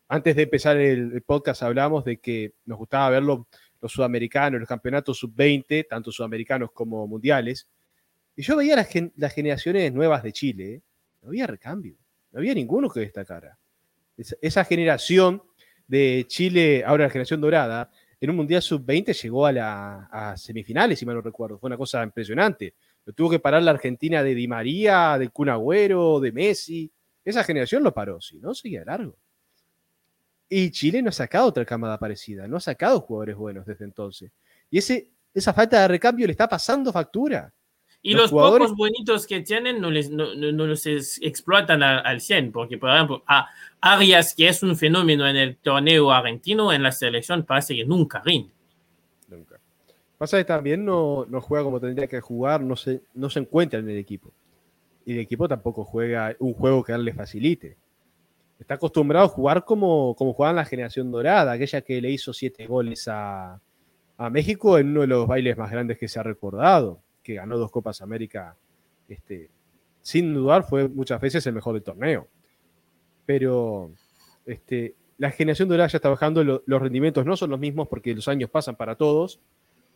[0.07, 3.41] antes de empezar el, el podcast, hablamos de que nos gustaba ver los,
[3.85, 7.67] sudamericanos, los campeonatos sub-20, tanto sudamericanos como mundiales.
[8.35, 10.81] Y yo veía las, gen- las generaciones nuevas de Chile, ¿eh?
[11.21, 11.95] no había recambio.
[12.31, 13.57] No había ninguno que destacara.
[14.17, 15.41] Esa, esa generación
[15.87, 17.89] de Chile, ahora la generación dorada,
[18.19, 21.59] en un Mundial Sub-20 llegó a, la, a semifinales, si mal no recuerdo.
[21.59, 22.73] Fue una cosa impresionante.
[23.05, 26.91] Lo tuvo que parar la Argentina de Di María, de Kun Agüero, de Messi.
[27.23, 29.15] Esa generación lo paró, si no, seguía largo.
[30.49, 34.31] Y Chile no ha sacado otra camada parecida, no ha sacado jugadores buenos desde entonces.
[34.71, 37.53] Y ese, esa falta de recambio le está pasando factura.
[38.01, 41.83] Y Los los, jugadores- pocos bonitos que tienen no, les, no, no- no los explotan
[41.83, 43.47] a- al 100, porque por ejemplo, a
[43.81, 48.21] Arias, que es un fenómeno en el torneo argentino, en la selección parece que nunca
[48.23, 48.51] rinde.
[49.27, 49.59] Nunca.
[50.17, 53.79] Pasa que también no, no juega como tendría que jugar, no se, no se encuentra
[53.79, 54.31] en el equipo.
[55.05, 57.77] Y el equipo tampoco juega un juego que a él le facilite.
[58.59, 62.33] Está acostumbrado a jugar como, como jugaba en la generación dorada, aquella que le hizo
[62.33, 63.59] siete goles a,
[64.17, 67.57] a México en uno de los bailes más grandes que se ha recordado, que ganó
[67.57, 68.55] dos Copas América.
[69.07, 69.49] Este,
[70.01, 72.27] sin dudar, fue muchas veces el mejor del torneo.
[73.25, 73.91] Pero
[74.45, 78.15] este, la generación dorada ya está bajando, lo- los rendimientos no son los mismos porque
[78.15, 79.39] los años pasan para todos.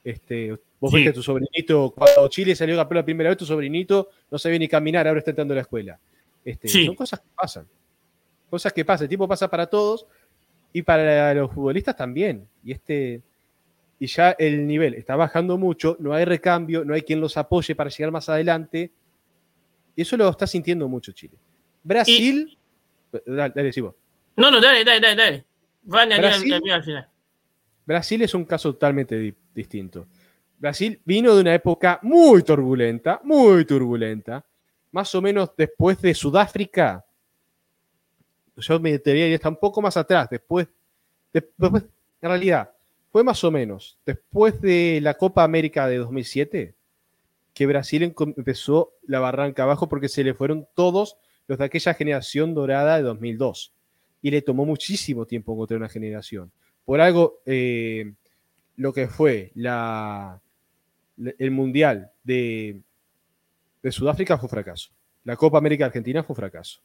[0.03, 0.97] Este, vos Sí.
[0.97, 4.59] ves que tu sobrinito, cuando Chile salió campeón la primera vez, tu sobrinito no sabía
[4.59, 5.99] ni caminar, ahora está entrando a la escuela.
[6.43, 6.85] Este, Sí.
[6.85, 7.67] Son cosas que pasan.
[8.51, 9.05] Cosas que pasan.
[9.05, 10.05] El tiempo pasa para todos
[10.71, 12.47] y para los futbolistas también.
[12.63, 13.23] Y este
[13.97, 17.73] y ya el nivel está bajando mucho, no hay recambio, no hay quien los apoye
[17.75, 18.91] para llegar más adelante.
[19.95, 21.37] Y eso lo está sintiendo mucho Chile.
[21.83, 22.57] Brasil.
[23.25, 23.95] Dale, dale, sí, vos.
[24.37, 25.45] No, no, dale, dale, dale, dale.
[25.83, 27.07] Van a Brasil- al- al final.
[27.85, 30.07] Brasil es un caso totalmente di- distinto.
[30.57, 34.45] Brasil vino de una época muy turbulenta, muy turbulenta,
[34.91, 37.03] más o menos después de Sudáfrica,
[38.57, 40.67] yo me metería está un poco más atrás, después,
[41.33, 41.83] después,
[42.21, 42.71] en realidad,
[43.11, 46.75] fue más o menos después de la Copa América de 2007
[47.53, 52.53] que Brasil empezó la barranca abajo porque se le fueron todos los de aquella generación
[52.53, 53.73] dorada de 2002.
[54.21, 56.51] Y le tomó muchísimo tiempo encontrar una generación.
[56.85, 58.13] Por algo, eh,
[58.77, 62.81] lo que fue el Mundial de,
[63.89, 64.91] Sudáfrica fue fracaso.
[65.23, 66.79] La Copa América Argentina fue un fracaso.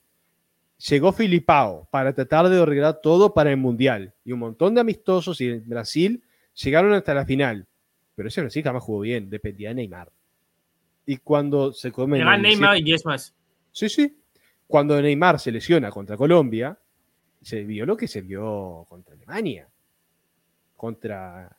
[0.79, 4.15] Llegó Filipao para tratar de arreglar todo para el Mundial.
[4.25, 6.23] Y un montón de amistosos y en Brasil
[6.55, 7.67] llegaron hasta la final.
[8.15, 10.11] Pero ese Brasil jamás jugó bien, dependía de Neymar.
[11.07, 12.19] Y cuando se come.
[12.19, 13.35] Neymar y es más.
[13.73, 14.19] Sí, sí.
[14.67, 16.79] Cuando Neymar se lesiona contra Colombia,
[17.41, 19.69] se vio lo que se vio contra Alemania.
[20.77, 21.57] Contra.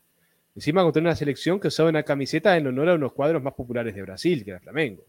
[0.55, 3.95] Encima contra una selección que usaba una camiseta en honor a unos cuadros más populares
[3.95, 5.03] de Brasil, que era Flamengo.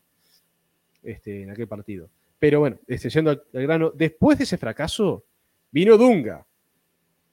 [1.03, 2.11] Este, en aquel partido.
[2.39, 5.25] Pero bueno, yendo al, grano, después de ese fracaso,
[5.71, 6.47] vino Dunga.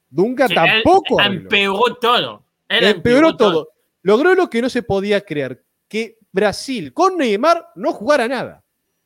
[0.10, 1.22] Dunga tampoco.
[1.22, 2.44] empeoró todo.
[2.68, 3.70] empeoró, todo.
[4.02, 8.64] Logró lo que no se podía creer, que Brasil con Neymar no jugara nada.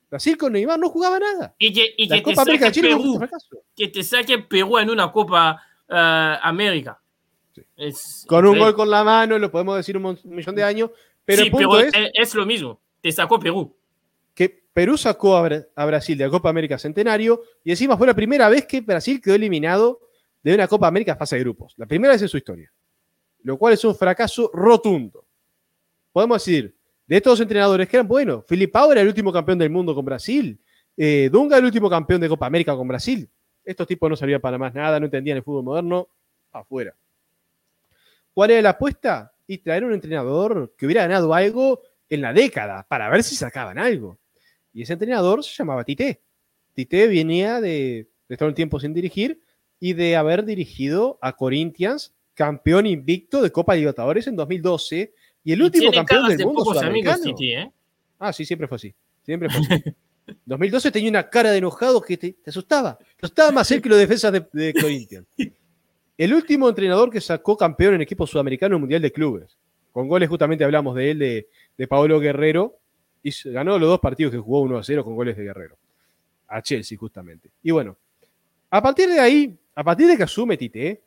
[0.10, 1.56] Brasil con Neymar no jugaba nada.
[1.58, 3.20] Y que, y que te saque Perú,
[3.76, 5.94] que te saque Perú en una Copa uh,
[6.42, 7.00] América.
[7.76, 10.92] Es con un gol con la mano, lo podemos decir un, millón de años,
[11.26, 12.80] pero, el punto es, es, lo mismo.
[13.02, 13.76] Te sacó Perú.
[14.80, 18.48] Perú sacó a, a, Brasil de la Copa América Centenario y encima fue la primera
[18.48, 20.00] vez que Brasil quedó eliminado
[20.42, 21.74] de una Copa América fase de grupos.
[21.76, 22.72] La primera vez en su historia.
[23.44, 25.26] Lo cual es un fracaso rotundo.
[26.14, 28.46] Podemos decir, de estos dos entrenadores que eran buenos.
[28.48, 30.58] Filipao era el último campeón del mundo con Brasil.
[30.96, 33.30] Eh, Dunga el último campeón de Copa América con Brasil.
[33.66, 36.08] Estos tipos no servían para más nada, no entendían el fútbol moderno.
[36.54, 36.96] Afuera.
[38.34, 39.34] ¿Cuál era la apuesta?
[39.46, 43.78] Y traer un entrenador que hubiera ganado algo en la década para ver si sacaban
[43.78, 44.18] algo.
[44.74, 46.22] Y ese entrenador se llamaba Tite.
[46.74, 49.42] Tite venía de, de estar un tiempo sin dirigir
[49.80, 55.62] y de haber dirigido a Corinthians, campeón invicto de Copa Libertadores en 2012 y el
[55.62, 57.36] último campeón del mundo sudamericano.
[57.42, 57.72] ¿eh?
[58.20, 58.94] Ah, sí, siempre fue así.
[59.24, 59.84] Siempre fue así.
[60.46, 63.00] 2012 tenía una cara de enojado que te, asustaba.
[63.20, 65.28] Estaba más cerca que los defensas de, de Corinthians.
[66.18, 69.58] El último entrenador que sacó campeón en equipo sudamericano en Mundial de Clubes.
[69.92, 72.78] Con goles, justamente hablamos de él, de, de Paolo Guerrero.
[73.24, 75.78] Y ganó los dos partidos que jugó 1 a 0 con goles de Guerrero.
[76.48, 77.50] A Chelsea, justamente.
[77.62, 77.98] Y bueno,
[78.70, 81.02] a partir de ahí, a partir de que asume Tite,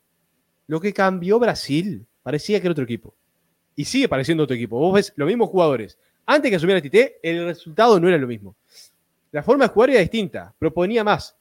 [0.67, 3.15] lo que cambió Brasil parecía que era otro equipo
[3.75, 4.79] y sigue pareciendo otro equipo.
[4.79, 5.99] Vos ves los mismos jugadores.
[6.27, 8.57] Antes que asumiera Tite, el resultado no era lo mismo.
[9.31, 11.37] La forma de jugar era distinta, proponía más.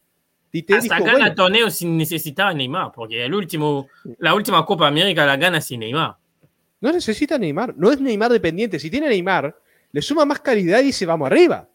[0.49, 3.88] Tite Hasta dijo, gana torneo sin necesitar Neymar, porque el último,
[4.19, 6.17] la última Copa América la gana sin Neymar.
[6.81, 8.79] No necesita Neymar, no es Neymar dependiente.
[8.79, 9.55] Si tiene Neymar,
[9.91, 11.67] le suma más calidad y se vamos arriba.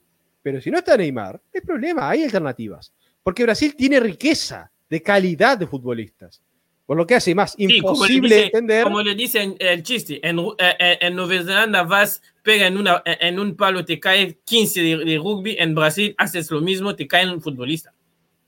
[0.42, 2.92] Pero si no está Neymar, es problema, hay alternativas.
[3.22, 6.40] Porque Brasil tiene riqueza de calidad de futbolistas.
[6.86, 8.84] Por lo que hace más imposible entender.
[8.84, 10.46] Como le dice el chiste, en, en,
[10.78, 15.56] en, Nueva Zelanda vas, pega en, una, en un palo, te cae 15 de, rugby,
[15.58, 17.92] en Brasil haces lo mismo, te cae un futbolista.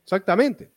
[0.03, 0.71] Exactamente.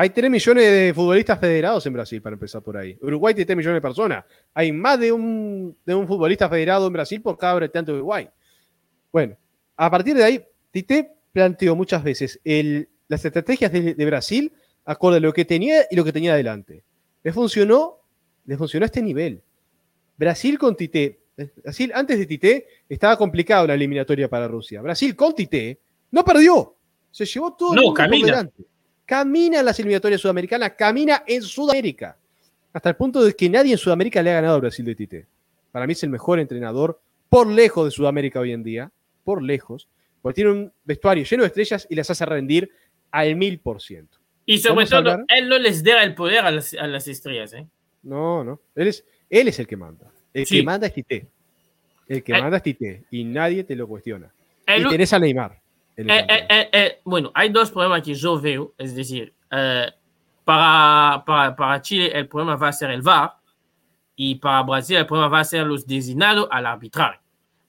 [0.00, 2.96] Hay 3 millones de futbolistas federados en Brasil, para empezar por ahí.
[3.02, 4.24] Uruguay tiene 3 millones de personas.
[4.54, 8.26] Hay más de un, de un futbolista federado en Brasil por cada habitante de Uruguay.
[9.12, 9.36] Bueno,
[9.76, 14.50] a partir de ahí, Tite planteó muchas veces el, las estrategias de, de Brasil
[14.86, 16.82] acorde a lo que tenía y lo que tenía adelante
[17.22, 17.98] le funcionó,
[18.46, 19.42] le funcionó a este nivel.
[20.16, 21.20] Brasil con Tite,
[21.62, 24.80] Brasil antes de Tite estaba complicado la eliminatoria para Rusia.
[24.80, 25.78] Brasil con Tite
[26.10, 26.74] no perdió,
[27.10, 28.48] se llevó todo no, camina.
[29.10, 32.16] Camina en las eliminatorias sudamericanas, camina en Sudamérica.
[32.72, 35.26] Hasta el punto de que nadie en Sudamérica le ha ganado a Brasil de Tite.
[35.72, 38.92] Para mí es el mejor entrenador por lejos de Sudamérica hoy en día,
[39.24, 39.88] por lejos,
[40.22, 42.70] porque tiene un vestuario lleno de estrellas y las hace rendir
[43.10, 44.16] al mil por ciento.
[44.46, 47.66] Y sobre todo, él no les da el poder a las, a las estrellas, ¿eh?
[48.04, 48.60] No, no.
[48.76, 50.06] Él es, él es el que manda.
[50.32, 51.26] El que manda es Tite.
[52.06, 53.02] El que manda es Tite.
[53.10, 54.32] Y nadie te lo cuestiona.
[54.68, 55.59] y tenés a Neymar.
[56.08, 58.74] Eh, eh, bueno, hay dos problemas que yo veo.
[58.78, 59.34] Es decir,
[60.44, 63.34] para, para, para, Chile el problema va a ser el VAR.
[64.16, 67.20] Y para Brasil el problema va a ser los designados al arbitraje.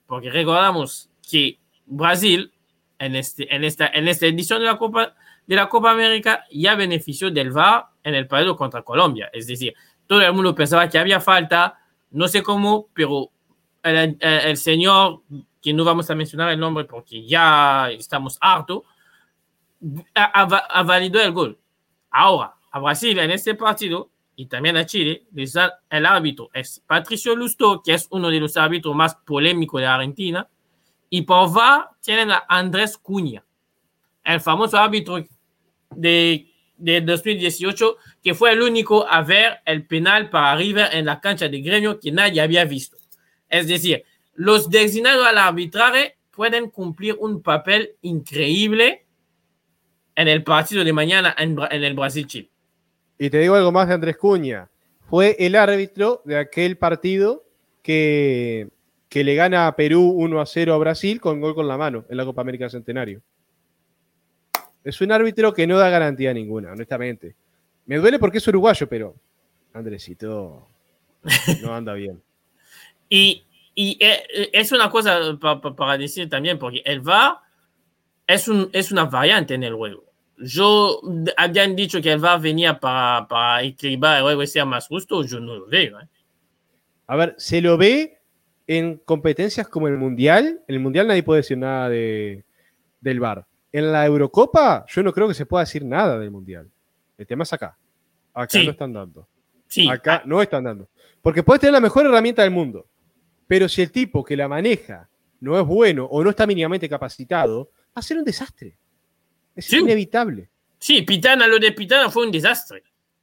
[0.06, 2.52] Porque recordamos que Brasil,
[2.98, 5.14] en, este, en, esta, en esta edición de la Copa
[5.46, 9.30] de la Copa América ya benefició del VAR en el partido contra Colombia.
[9.32, 9.74] Es decir,
[10.06, 11.78] todo el mundo pensaba que había falta,
[12.10, 13.30] no sé cómo, pero
[13.82, 15.22] el, el, señor,
[15.62, 18.82] que no vamos a mencionar el nombre porque ya estamos hartos,
[20.14, 21.58] ha, ha, validado el gol.
[22.10, 25.24] Ahora, a Brasil en este partido y también a Chile,
[25.90, 30.48] el árbitro es Patricio Lusto, que es uno de los árbitros más polémicos de Argentina,
[31.08, 33.44] Y por VAR tienen a Andrés Cuña,
[34.24, 35.22] el famoso árbitro
[35.90, 41.20] de, de 2018, que fue el único a ver el penal para River en la
[41.20, 42.96] cancha de gremio que nadie había visto.
[43.48, 44.02] Es decir,
[44.34, 49.04] los designados al arbitraje pueden cumplir un papel increíble
[50.14, 52.50] en el partido de mañana en, en el Brasil-Chile.
[53.18, 54.68] Y te digo algo más de Andrés Cuña.
[55.08, 57.44] Fue el árbitro de aquel partido
[57.82, 58.68] que,
[59.08, 62.04] que le gana a Perú 1 a 0 a Brasil con gol con la mano
[62.08, 63.20] en la Copa América Centenario.
[64.84, 67.36] Es un árbitro que no da garantía ninguna, honestamente.
[67.86, 69.14] Me duele porque es uruguayo, pero
[69.74, 70.66] Andresito
[71.62, 72.22] no anda bien.
[73.08, 77.38] y, y, eh, es una cosa para, para decir también, porque el VAR
[78.26, 80.04] es, un, es una variante en el juego.
[80.38, 81.00] Yo
[81.36, 85.24] habían dicho que el VAR venía para, para equilibrar el juego y ser más justo,
[85.24, 86.00] yo no lo veo.
[86.00, 86.08] ¿eh?
[87.06, 88.20] A ver, se lo ve
[88.66, 90.62] en competencias como el Mundial.
[90.66, 92.44] En el Mundial nadie puede decir nada de,
[93.00, 93.46] del VAR.
[93.70, 96.70] En la Eurocopa, yo no creo que se pueda decir nada del Mundial.
[97.16, 97.76] El tema es acá.
[98.34, 98.64] Acá Sí.
[98.64, 99.28] no están dando.
[99.66, 100.88] Sí, Acá no están dando.
[101.22, 102.86] Porque puedes tener la mejor herramienta del mundo.
[103.52, 105.10] Pero si el tipo que la maneja
[105.40, 108.78] no es bueno o no está mínimamente capacitado, va a ser un desastre.
[109.54, 109.76] Es Sí.
[109.76, 110.48] inevitable.
[110.78, 112.82] Sí, Pitana, lo de Pitana fue un desastre.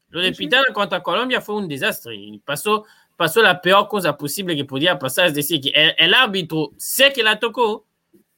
[0.09, 0.43] Lo de Sí.
[0.45, 2.13] Pitana contra Colombia fue un desastre.
[2.15, 2.85] Y pasó,
[3.17, 5.25] pasó la peor cosa posible que podía pasar.
[5.25, 7.87] Es decir, que el, el árbitro sé que la tocó,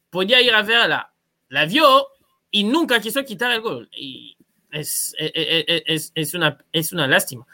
[0.09, 1.11] podía ir a verla,
[1.49, 2.07] la vio
[2.51, 3.89] y nunca quiso quitar el gol.
[3.91, 4.37] Y
[4.71, 7.45] es, es, es, es una, es una lástima.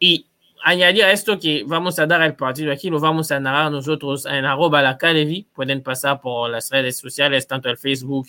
[0.00, 0.26] Y
[0.64, 4.44] añadir esto que vamos a dar el partido aquí, lo vamos a narrar nosotros en
[4.44, 5.46] arroba la Calevi.
[5.54, 8.28] Pueden pasar por las redes sociales, tanto el Facebook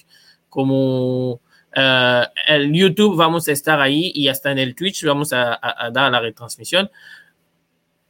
[0.50, 1.40] como
[1.74, 5.60] eh, el YouTube, vamos a estar ahí y hasta en el Twitch vamos a
[5.92, 6.90] dar la retransmisión.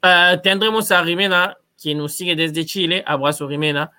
[0.01, 3.03] Eh, tendremos a Rimena, que nos sigue desde Chile.
[3.05, 3.91] Abrazo, Rimena,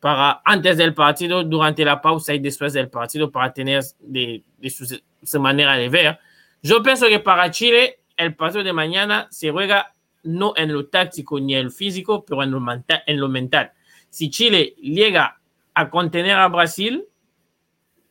[0.00, 4.70] para antes del partido, durante la pausa y después del partido, para tener de, de
[4.70, 6.18] su, su manera de ver.
[6.62, 11.38] Yo pienso que para Chile, el partido de mañana se juega no en lo táctico
[11.38, 13.72] ni en lo físico, pero en lo, menta- en lo mental.
[14.08, 15.38] Si Chile llega
[15.74, 17.04] a contener a Brasil,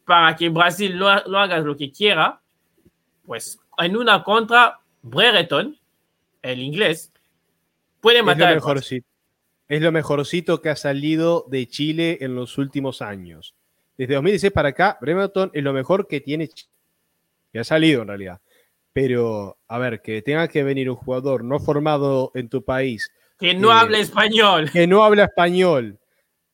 [0.06, 2.42] para que Brasil lo haga lo que quiera,
[3.26, 5.78] pues en una contra, Brereton,
[6.42, 7.12] el inglés,
[8.02, 9.08] puede Es lo, matar mejorcito,
[9.70, 13.56] es lo mejorcito que ha salido de Chile en los últimos años.
[13.98, 16.70] Desde 2016 para acá, Bremerton es lo mejor que tiene Chile.
[17.52, 18.42] Que ha salido en realidad.
[18.94, 23.54] Pero, a ver, que tenga que venir un jugador no formado en tu país, que
[23.54, 24.70] no eh, habla español.
[24.72, 26.00] que no habla español,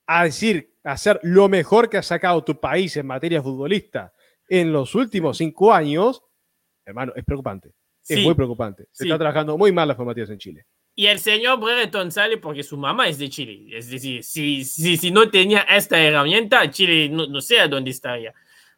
[0.07, 4.13] a decir, a hacer lo mejor que ha sacado tu país en materia futbolista
[4.47, 6.23] en los últimos cinco años,
[6.85, 7.69] hermano, es preocupante.
[8.07, 8.85] Es Sí, muy preocupante.
[8.91, 9.09] Se sí.
[9.09, 10.65] está trabajando muy mal las formativas en Chile.
[10.95, 13.77] Y el señor Brereton sale porque su mamá es de Chile.
[13.77, 17.91] Es decir, si, si, si no tenía esta herramienta, Chile no, no sé a dónde
[17.91, 18.33] estaría.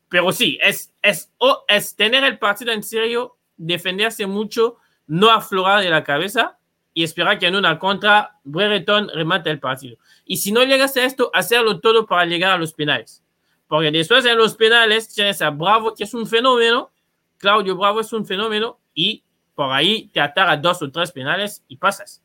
[0.09, 5.81] Pero sí, es, es, o es tener el partido en serio, defenderse mucho, no aflorar
[5.83, 6.57] de la cabeza
[6.93, 9.97] y esperar que en una contra Brereton remate el partido.
[10.25, 13.23] Y si no llegas a esto, hacerlo todo para llegar a los penales.
[13.67, 16.91] Porque después en los penales tienes a Bravo, que es un fenómeno.
[17.37, 18.79] Claudio Bravo es un fenómeno.
[18.93, 19.23] Y
[19.55, 22.21] por ahí te atar a dos o tres penales y pasas.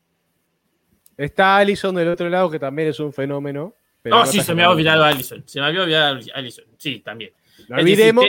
[1.15, 3.73] Está Allison del otro lado, que también es un fenómeno.
[4.01, 5.43] pero No, no sí, se me ha olvidado Allison.
[5.47, 6.65] Se me había olvidado Allison.
[6.77, 7.31] Sí, también.
[7.69, 8.25] No decir, olvidemos,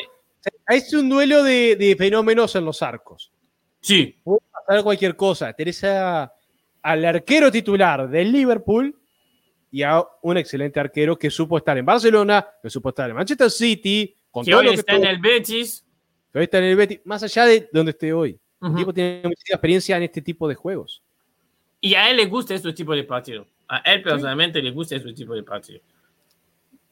[0.77, 3.33] es un duelo de, de fenómenos en los arcos.
[3.81, 5.53] Sí, Puede pasar cualquier cosa.
[5.53, 6.33] Tenés a-
[6.83, 8.95] al arquero titular del Liverpool
[9.71, 13.51] y a un excelente arquero que supo estar en Barcelona, que supo estar en Manchester
[13.51, 15.85] City, con que todo hoy lo que está en el Betis.
[16.33, 18.39] que hoy está en el Betis, más allá de donde esté hoy.
[18.61, 18.77] El Ujú.
[18.79, 21.03] tipo tiene mucha experiencia en este tipo de juegos.
[21.81, 23.47] Y a él le gusta este tipo de partido.
[23.69, 25.81] A él personalmente le gusta este tipo de partido.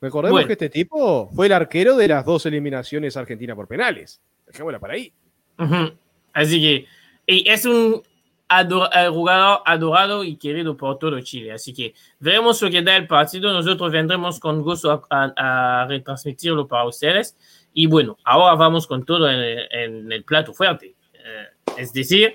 [0.01, 0.47] Recordemos Bueno.
[0.47, 4.21] que este tipo fue el arquero de las dos eliminaciones Argentina por penales.
[4.47, 5.13] Dejémosla para ahí.
[5.59, 5.93] Ujú.
[6.33, 6.87] Así que
[7.27, 8.03] y es un
[8.49, 11.53] ador- eh, jugador adorado y querido por todo Chile.
[11.53, 13.53] Así que veremos lo que da el partido.
[13.53, 17.37] Nosotros vendremos con gusto a, a- a retransmitirlo para ustedes.
[17.73, 20.95] Y bueno, ahora vamos con todo en, el- en el plato fuerte.
[21.15, 21.47] Eh,
[21.79, 22.35] es decir,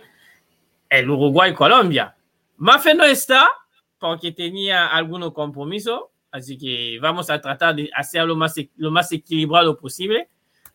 [0.90, 2.16] el Uruguay-Colombia.
[2.58, 3.48] Mafe no está
[3.98, 6.11] porque tenía algún compromiso.
[6.32, 10.30] Así que vamos a tratar de hacerlo más, e- lo más equilibrado posible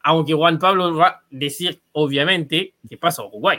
[0.09, 3.59] aunque Juan Pablo va a decir, obviamente, que pasa a Uruguay.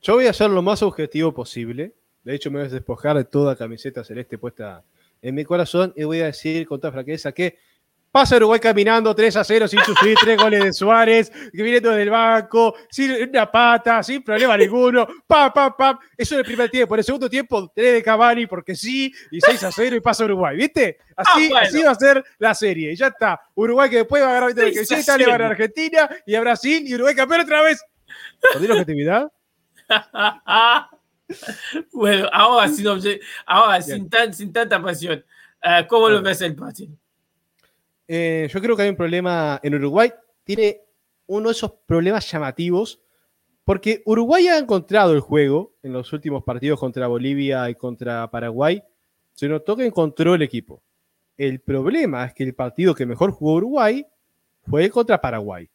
[0.00, 1.92] Yo voy a ser lo más objetivo posible.
[2.24, 4.82] De hecho, me voy a despojar de toda camiseta celeste puesta
[5.20, 7.58] en mi corazón y voy a decir con toda franqueza que
[8.14, 12.02] Pasa Uruguay caminando 3 a 0 sin sufrir tres goles de Suárez, que viene desde
[12.02, 15.04] el banco, sin una pata, sin problema ninguno.
[15.26, 15.98] Pa, pa, pa.
[16.16, 16.94] Eso en el primer tiempo.
[16.94, 20.24] En el segundo tiempo, 3 de Cavani porque sí, y 6 a 0 y pasa
[20.26, 20.56] Uruguay.
[20.56, 20.98] ¿Viste?
[21.16, 21.66] Así, Ah, bueno.
[21.66, 22.92] así va a ser la serie.
[22.92, 23.40] Y ya está.
[23.56, 27.16] Uruguay que después va a le va ganar a Argentina y a Brasil y Uruguay
[27.16, 27.84] campeón otra vez.
[28.52, 29.32] ¿Perdí la objetividad?
[31.92, 35.24] bueno, ahora, sin, obje- ahora sin, tan, sin tanta pasión,
[35.62, 36.92] eh, ¿cómo lo ves el partido?
[38.06, 40.12] Eh, yo creo que hay un problema en Uruguay.
[40.44, 40.80] Tiene
[41.26, 43.00] uno de esos problemas llamativos
[43.64, 48.82] porque Uruguay ha encontrado el juego en los últimos partidos contra Bolivia y contra Paraguay.
[49.32, 50.82] Se notó que encontró el equipo.
[51.36, 54.06] El problema es que el partido que mejor jugó Uruguay
[54.62, 55.68] fue contra Paraguay.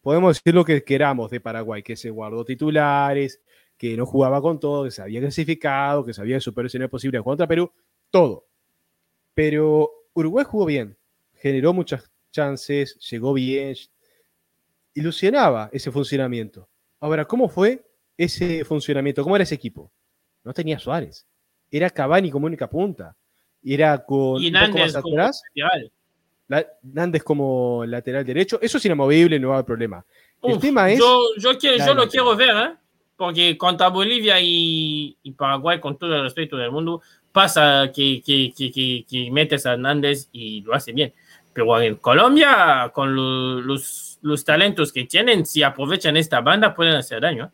[0.00, 3.40] Podemos decir lo que queramos de Paraguay, que se guardó titulares,
[3.76, 6.86] que no jugaba con todo, que se había clasificado, que sabía que superó ese no
[6.86, 7.70] es posible contra Perú,
[8.10, 8.46] todo.
[9.34, 10.96] Pero Uruguay jugó bien,
[11.44, 13.74] generó muchas chances, llegó bien,
[14.94, 16.66] ilusionaba ese funcionamiento.
[17.00, 17.84] Ahora, ¿cómo fue
[18.16, 19.22] ese funcionamiento?
[19.22, 19.92] ¿Cómo era ese equipo?
[20.42, 21.26] No tenía Suárez.
[21.70, 23.14] Era Cavani como única punta.
[23.62, 25.92] Era con Y Nández como atrás, lateral.
[26.48, 28.58] la- Nández como lateral derecho.
[28.62, 30.06] Eso es inamovible, no va a haber problema.
[30.42, 30.98] El Uf, tema es.
[30.98, 32.74] Yo, yo, quiero- yo lo quiero ver, ¿eh?
[33.18, 38.50] Porque contra Bolivia y, y Paraguay, con todo el respeto del mundo, pasa que, que,
[38.56, 41.12] que, que, que metes a Hernández y lo hace bien.
[41.54, 46.94] Pero en Colombia, con lo- los, los talentos que tienen, si aprovechan esta banda, pueden
[46.96, 47.44] hacer daño.
[47.46, 47.48] ¿eh?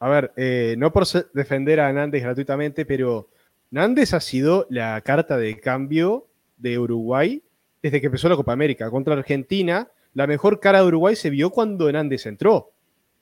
[0.00, 3.28] A ver, eh, no por defender a Nández gratuitamente, pero
[3.70, 6.26] Nández ha sido la carta de cambio
[6.58, 7.42] de Uruguay
[7.82, 8.90] desde que empezó la Copa América.
[8.90, 12.72] Contra Argentina, la mejor cara de Uruguay se vio cuando Nández entró.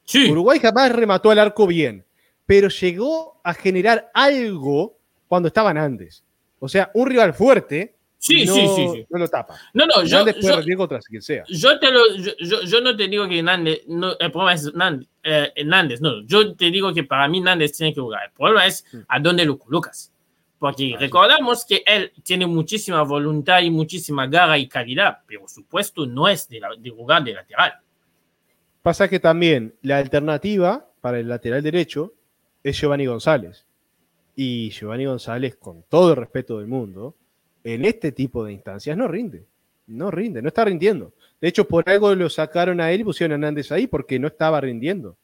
[0.05, 2.05] Sí, Uruguay jamás remató al arco bien,
[2.47, 4.97] pero llegó a generar algo
[5.29, 6.23] cuando estaba Nández.
[6.59, 7.95] O sea, un rival fuerte
[8.27, 9.07] sí, no, sí, sí, sí.
[9.11, 9.55] no lo tapa.
[9.73, 11.45] No, no, yo, yo, rendir contra quien sea.
[11.49, 14.73] yo te lo, yo, yo, yo no te digo que Nández, no, el problema es
[14.75, 15.53] Nández, eh,
[16.01, 18.25] no, yo te digo que para mí Nández tiene que jugar.
[18.27, 18.99] El problema es Mm.
[19.09, 20.11] a dónde lo colocas.
[20.59, 21.05] Porque Ah, sí.
[21.05, 26.27] recordamos que él tiene muchísima voluntad y muchísima garra y calidad, pero su puesto no
[26.27, 27.75] es de, la- de jugar de lateral.
[28.83, 32.15] Pasa que también la alternativa para el lateral derecho
[32.63, 33.67] es Giovanni González.
[34.37, 37.15] Y Giovanni González, con todo el respeto del mundo,
[37.65, 39.45] en este tipo de instancias no rinde.
[39.87, 41.13] No rinde, no está rindiendo.
[41.41, 44.29] De hecho, por algo lo sacaron a él y pusieron a Hernández ahí porque no
[44.29, 45.17] estaba rindiendo.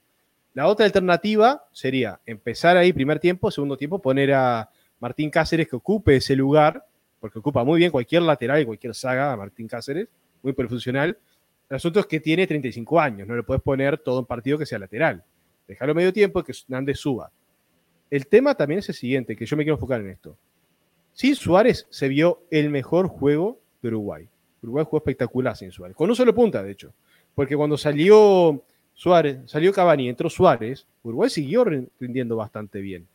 [0.53, 4.69] La otra alternativa sería empezar ahí primer tiempo, segundo tiempo, poner a
[4.99, 6.85] Martín Cáceres que ocupe ese lugar,
[7.21, 10.09] porque ocupa muy bien cualquier lateral y cualquier saga a Martín Cáceres,
[10.43, 11.17] muy perfuncional.
[11.69, 14.67] El asunto es que tiene 35 años, no le puedes poner todo un partido que
[14.67, 15.23] sea lateral.
[15.69, 17.31] Dejarlo medio tiempo y que Nández suba.
[18.11, 20.37] El tema también es el siguiente, que yo me quiero enfocar en esto.
[21.21, 24.27] Sin Suárez se vio el mejor juego de Uruguay.
[24.63, 26.95] Uruguay jugó espectacular sin Suárez, con un solo punta, de hecho.
[27.35, 28.65] Porque cuando salió
[28.95, 33.07] Suárez, salió Cavani, entró Suárez, Uruguay siguió rin- rindiendo bastante bien.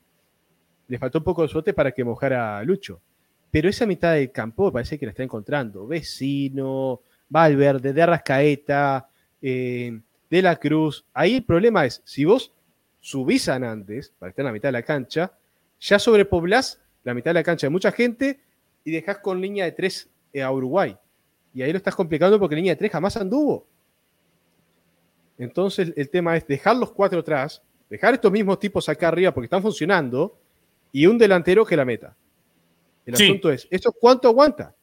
[0.88, 3.01] Le faltó un poco de suerte para que mojara a Lucho.
[3.49, 5.88] Pero esa mitad del campo parece que la está encontrando.
[5.88, 9.10] Vecino, Valverde, de Arrascaeta,
[9.41, 9.99] eh,
[10.30, 11.03] de la Cruz.
[11.12, 12.51] Ahí el problema es, si vos
[12.99, 15.32] subís a Nández para estar en la mitad de la cancha,
[15.80, 18.41] ya sobrepoblás la mitad de la cancha de mucha gente
[18.84, 20.97] y dejás con línea de tres eh, a Uruguay.
[21.53, 23.66] Y ahí lo estás complicando porque línea de tres jamás anduvo.
[25.38, 29.45] Entonces el tema es dejar los cuatro atrás, dejar estos mismos tipos acá arriba porque
[29.45, 30.38] están funcionando
[30.91, 32.16] y un delantero que la meta.
[33.06, 33.26] El Sí.
[33.26, 34.74] asunto es, ¿esto cuánto aguanta?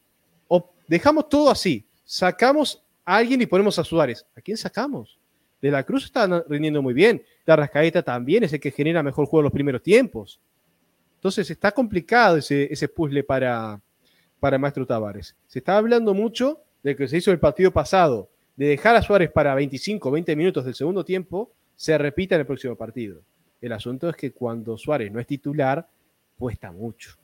[0.48, 4.24] O dejamos todo así, sacamos a alguien y ponemos a Suárez.
[4.36, 5.18] ¿A quién sacamos?
[5.60, 7.22] De la Cruz está rindiendo muy bien.
[7.46, 10.40] De Arrascaeta también es el que genera mejor juego en los primeros tiempos.
[11.22, 13.80] Entonces está complicado ese, ese puzzle para,
[14.40, 15.36] para Maestro Tavares.
[15.46, 19.30] Se está hablando mucho de que se hizo el partido pasado, de dejar a Suárez
[19.30, 23.22] para 25 20 minutos del segundo tiempo, se repita en el próximo partido.
[23.60, 25.88] El asunto es que cuando Suárez no es titular,
[26.36, 27.16] cuesta mucho.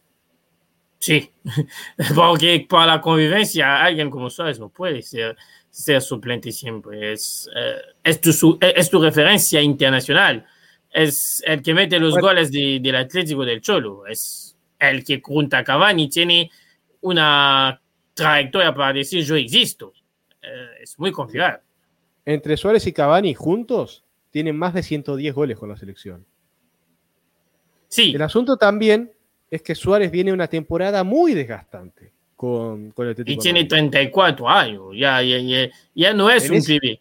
[1.01, 1.33] Sí,
[2.15, 5.37] porque para la convivencia alguien como Suárez no puede ser,
[5.71, 7.15] ser suplente siempre.
[7.15, 10.47] Es, eh, es, tu, es tu referencia internacional.
[10.91, 12.29] Es el que mete los Bueno.
[12.29, 14.07] goles de- del Atlético del Cholo.
[14.07, 16.51] Es el que junto a Cavani tiene
[17.01, 17.81] una
[18.15, 19.93] trayectoria para decir yo existo.
[20.43, 21.61] Eh, es muy confiable.
[22.25, 26.25] Entre Suárez y Cavani juntos tienen más de 110 goles con la selección.
[27.89, 29.11] Sí, El asunto también
[29.51, 33.41] es que Suárez viene una temporada muy desgastante con, con el y Atlético.
[33.41, 33.69] de tiene Madrid.
[33.71, 34.83] 34 años.
[34.95, 37.01] Ya, ya, ya, ya no es En un ese- pibe.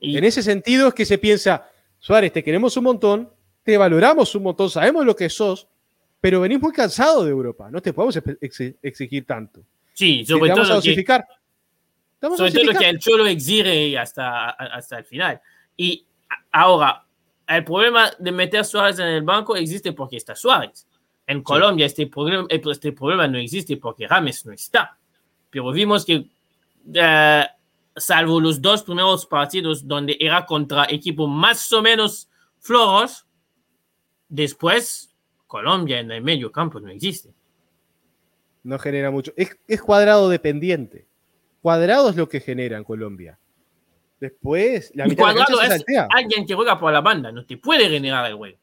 [0.00, 1.68] Y- En ese sentido es que se piensa,
[2.04, 3.30] Suárez, te queremos un montón,
[3.62, 5.66] te valoramos un montón, sabemos lo que sos,
[6.20, 9.62] pero venís muy cansado de Europa, no te podemos ex- ex- exigir tanto.
[9.94, 11.24] sí, sobre te vamos a todo que- dosificar,
[12.20, 15.40] Sobre todo que el Cholo exige hasta, hasta el final.
[15.78, 16.04] Y
[16.52, 17.04] ahora,
[17.46, 20.86] el problema de meter Suárez en el banco existe porque está Suárez.
[21.26, 24.96] En Colombia este, problema, este problema no existe porque Rames no está.
[25.50, 26.26] Pero vimos que,
[26.94, 27.44] eh,
[27.96, 32.28] salvo los dos primeros partidos donde era contra equipos más o menos
[32.58, 33.26] flojos,
[34.28, 35.14] después
[35.46, 37.32] Colombia en el medio campo no existe.
[38.62, 39.32] No genera mucho.
[39.36, 41.06] Es, es cuadrado dependiente.
[41.60, 43.38] Cuadrado es lo que genera en Colombia.
[44.20, 47.58] Después, la mitad cuadrado de la es alguien que juega por la banda, no te
[47.58, 48.58] puede generar el juego.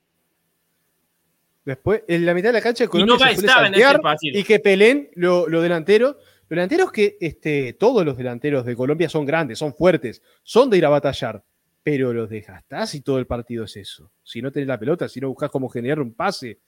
[1.63, 5.11] Después, en la mitad de la cancha, Colombia y no va a y que peleen
[5.15, 6.15] lo delanteros.
[6.51, 10.79] Los delanteros que este, todos los delanteros de Colombia son grandes, son fuertes, son de
[10.79, 11.41] ir a batallar,
[11.81, 14.11] pero los desgastás y todo el partido es eso.
[14.21, 16.59] Si no tenés la pelota, si no buscas cómo generar un pase,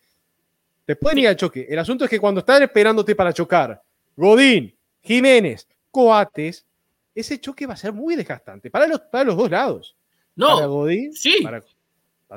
[0.85, 1.67] te pueden ir al choque.
[1.69, 3.83] El asunto es que cuando están esperándote para chocar,
[4.15, 6.65] Godín, Jiménez, Coates,
[7.13, 9.97] ese choque va a ser muy desgastante para los, para los dos lados.
[10.33, 11.41] No, para Godín, sí.
[11.43, 11.61] para,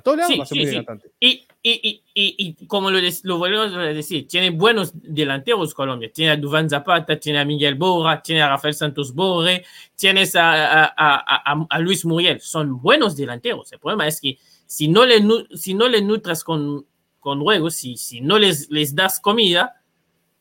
[0.03, 1.12] todos lados va a ser muy desgastante.
[1.20, 6.10] Y, y, y, y, como lo, lo, volvemos a decir, tiene buenos delanteros Colombia.
[6.12, 9.64] Tiene a Duván Zapata, tiene a Miguel Borra, tiene a Rafael Santos Borre,
[9.96, 12.40] tienes a, a, a, a, Luis Muriel.
[12.40, 13.72] Son buenos delanteros.
[13.72, 15.22] El problema es que si no le,
[15.54, 16.86] si no le nutras con,
[17.20, 19.82] con juegos, si, si no les, les das comida,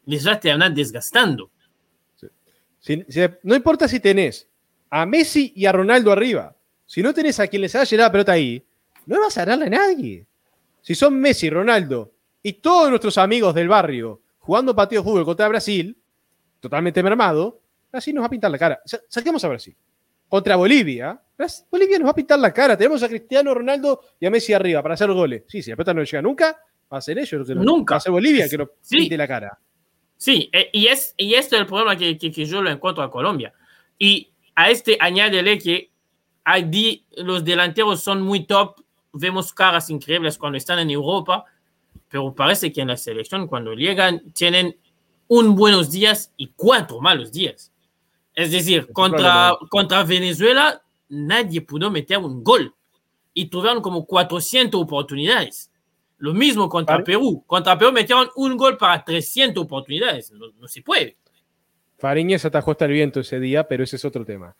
[0.05, 1.49] les va a terminar desgastando
[3.43, 4.47] no importa si tenés
[4.89, 6.55] a Messi y a Ronaldo arriba.
[6.85, 8.63] Si no tenés a quien les llegado la pelota ahí,
[9.05, 10.25] no vas a ganarle a nadie.
[10.85, 12.13] Si son Messi, Ronaldo
[12.43, 15.97] y todos nuestros amigos del barrio jugando partido de fútbol contra Brasil,
[16.59, 17.59] totalmente mermado,
[17.91, 18.79] Brasil nos va a pintar la cara.
[19.09, 19.75] saquemos a Brasil.
[20.29, 21.19] Contra Bolivia,
[21.71, 22.77] Bolivia nos va a pintar la cara.
[22.77, 25.45] Tenemos a Cristiano Ronaldo y a Messi arriba para hacer goles.
[25.47, 26.55] Sí, si la pelota no llega nunca,
[26.93, 27.47] va a ser ellos.
[27.47, 27.95] Que nunca.
[27.95, 29.57] Va a ser Bolivia que nos pinte la cara.
[30.15, 33.09] Sí, eh, y, es, y este es el problema que, que, yo lo encuentro a
[33.09, 33.51] Colombia.
[33.97, 35.89] Y a este añádele que
[37.17, 38.84] los delanteros son muy top,
[39.15, 41.45] vemos caras increíbles cuando están en Europa,
[42.09, 44.77] pero parece que en la selección cuando llegan tienen
[45.27, 47.71] un buenos días y cuatro malos días.
[48.33, 52.73] Es decir, contra, contra Venezuela nadie pudo meter un gol
[53.33, 55.71] y tuvieron como 400 oportunidades.
[56.17, 57.43] Lo mismo contra Perú.
[57.45, 60.31] Contra Perú metieron un gol para 300 oportunidades.
[60.31, 61.17] No, se puede.
[61.97, 64.55] Fariñez atajó hasta el viento ese día, pero ese es otro tema.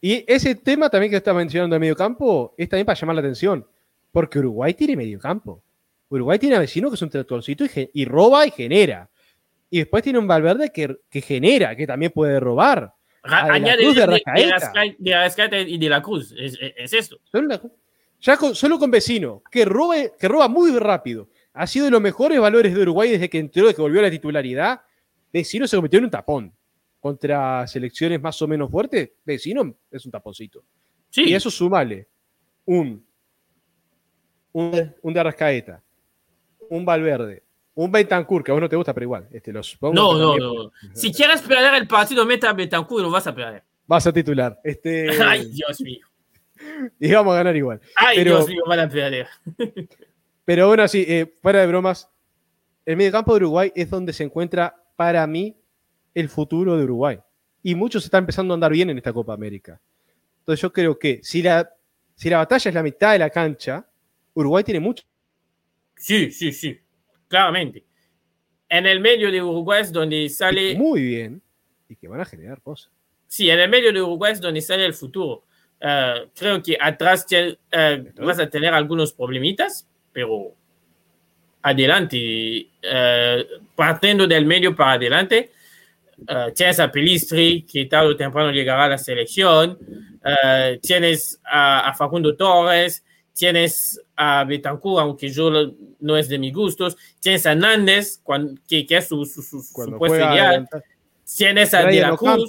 [0.00, 3.20] Y ese tema también que está mencionando de medio campo es también para llamar la
[3.20, 3.66] atención.
[4.14, 5.60] Porque Uruguay tiene medio campo.
[6.08, 9.10] Uruguay tiene a vecino que es un tractorcito y, roba y genera.
[9.68, 12.94] Y después tiene un Valverde que, que genera, que también puede robar.
[13.24, 14.22] Añade de, de,
[15.00, 16.32] de, y de la Cruz.
[16.38, 17.18] Es, es, esto.
[18.20, 19.66] Ya solo con Vecino, que,
[20.16, 21.28] que roba muy rápido.
[21.52, 24.04] Ha sido de los mejores valores de Uruguay desde que entró, desde que volvió a
[24.04, 24.80] la titularidad.
[25.32, 26.52] Vecino se convirtió en un tapón.
[27.00, 30.62] Contra selecciones más o menos fuertes, Vecino es un taponcito.
[31.10, 31.24] Sí.
[31.30, 32.06] Y eso sumale
[32.66, 33.04] un,
[34.54, 35.82] un, un de Arrascaeta,
[36.70, 37.42] un Valverde,
[37.74, 39.28] un Betancourt, que a vos no te gusta, pero igual.
[39.32, 40.72] Este, los no, no, no.
[40.94, 43.64] Si quieres perder el partido, meta a Betancourt y lo vas a perder.
[43.86, 44.58] Vas a titular.
[44.62, 45.10] Este...
[45.22, 46.06] Ay, Dios mío.
[47.00, 47.80] y vamos a ganar igual.
[47.96, 48.88] Ay, pero, Dios mío, mala
[50.44, 52.08] Pero bueno, sí, eh, fuera de bromas,
[52.86, 55.56] el mediocampo de Uruguay es donde se encuentra, para mí,
[56.14, 57.18] el futuro de Uruguay.
[57.62, 59.80] Y muchos están empezando a andar bien en esta Copa América.
[60.40, 61.68] Entonces yo creo que si la,
[62.14, 63.84] si la batalla es la mitad de la cancha,
[64.34, 65.04] Uruguay tiene mucho.
[65.96, 66.78] Sí, sí, sí,
[67.28, 67.84] claramente.
[68.68, 70.74] En el medio de Uruguay es donde sale...
[70.74, 71.42] Muy bien.
[71.88, 72.90] Y que van a generar cosas.
[73.26, 75.44] Sí, en el medio de Uruguay es donde sale el futuro.
[75.80, 80.54] Eh, creo que atrás uh, vas a tener algunos problemitas, pero
[81.62, 85.50] adelante, uh, partiendo del medio para adelante,
[86.54, 89.76] tienes a Pelistri, que tarde o temprano llegará a la selección,
[90.80, 93.04] tienes a, Facundo Torres,
[93.34, 95.50] tienes a Betancourt, aunque yo
[96.00, 98.22] no es de mis gustos, tienes a Nández,
[98.66, 100.68] que, que, es su, su, su, puesto ideal,
[101.36, 102.48] tienes a De la Cruz,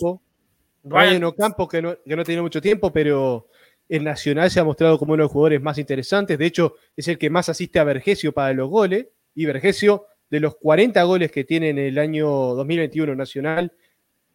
[0.83, 3.47] Ryan Ocampo, que no, que no tenido mucho tiempo, pero
[3.89, 6.37] el Nacional se ha mostrado como uno de los jugadores más interesantes.
[6.37, 9.07] De hecho, es el que más asiste a Vergesio para los goles.
[9.33, 13.73] Y Vergesio, de los 40 goles que tiene en el año 2021 Nacional,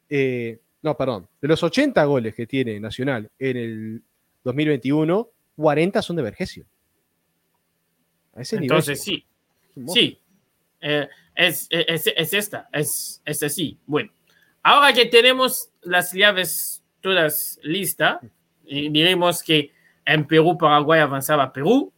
[0.08, 4.02] eh, no, perdón, de los 80 goles que tiene Nacional en el
[4.44, 5.28] 2021,
[5.60, 6.64] 40 son de Vergesio.
[8.34, 9.26] Entonces, sí,
[9.88, 10.18] sí,
[10.80, 13.78] eh, es, es, esta, es, es así.
[13.86, 14.10] Bueno,
[14.62, 18.20] Ahora que tenemos las llaves todas listas,
[18.64, 19.72] diremos que
[20.04, 21.92] en Perú, Paraguay avanzaba Perú,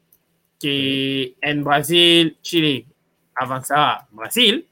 [0.60, 2.86] que en Brasil, Chile
[3.34, 4.68] avanzaba Brasil.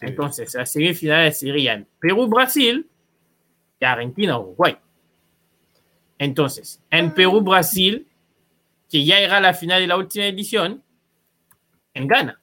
[0.00, 2.88] Entonces, las semifinales serían Perú-Brasil,
[3.78, 4.78] y Argentina-Uruguay.
[6.18, 8.06] Entonces, en Perú-Brasil,
[8.88, 10.82] que ya era la final de la última edición,
[11.94, 12.40] en Ghana.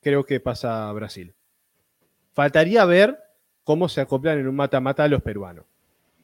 [0.00, 1.34] Creo que pasa a Brasil.
[2.32, 3.18] Faltaría ver
[3.62, 5.64] cómo se acoplan en un mata-mata los peruanos.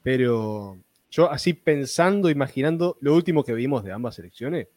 [0.02, 0.78] Pero
[1.10, 4.68] yo así pensando, imaginando lo último que vimos de ambas selecciones,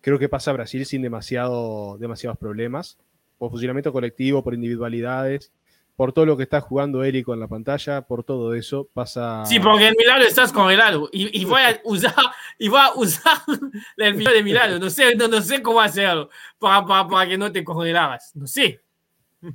[0.00, 2.98] creo que pasa a Brasil sin demasiado, demasiados problemas.
[3.38, 5.52] Por funcionamiento colectivo, por individualidades
[5.98, 9.44] por todo lo que está jugando Eric con la pantalla, por todo eso, pasa.
[9.44, 12.14] Sí, porque en Milano estás congelado y, y voy a usar
[12.56, 13.38] y voy a usar
[13.96, 14.78] el video de Milano.
[14.78, 16.30] No sé, no, sé cómo hacerlo
[16.60, 18.30] para, para, que no te congelaras.
[18.36, 18.80] No sé.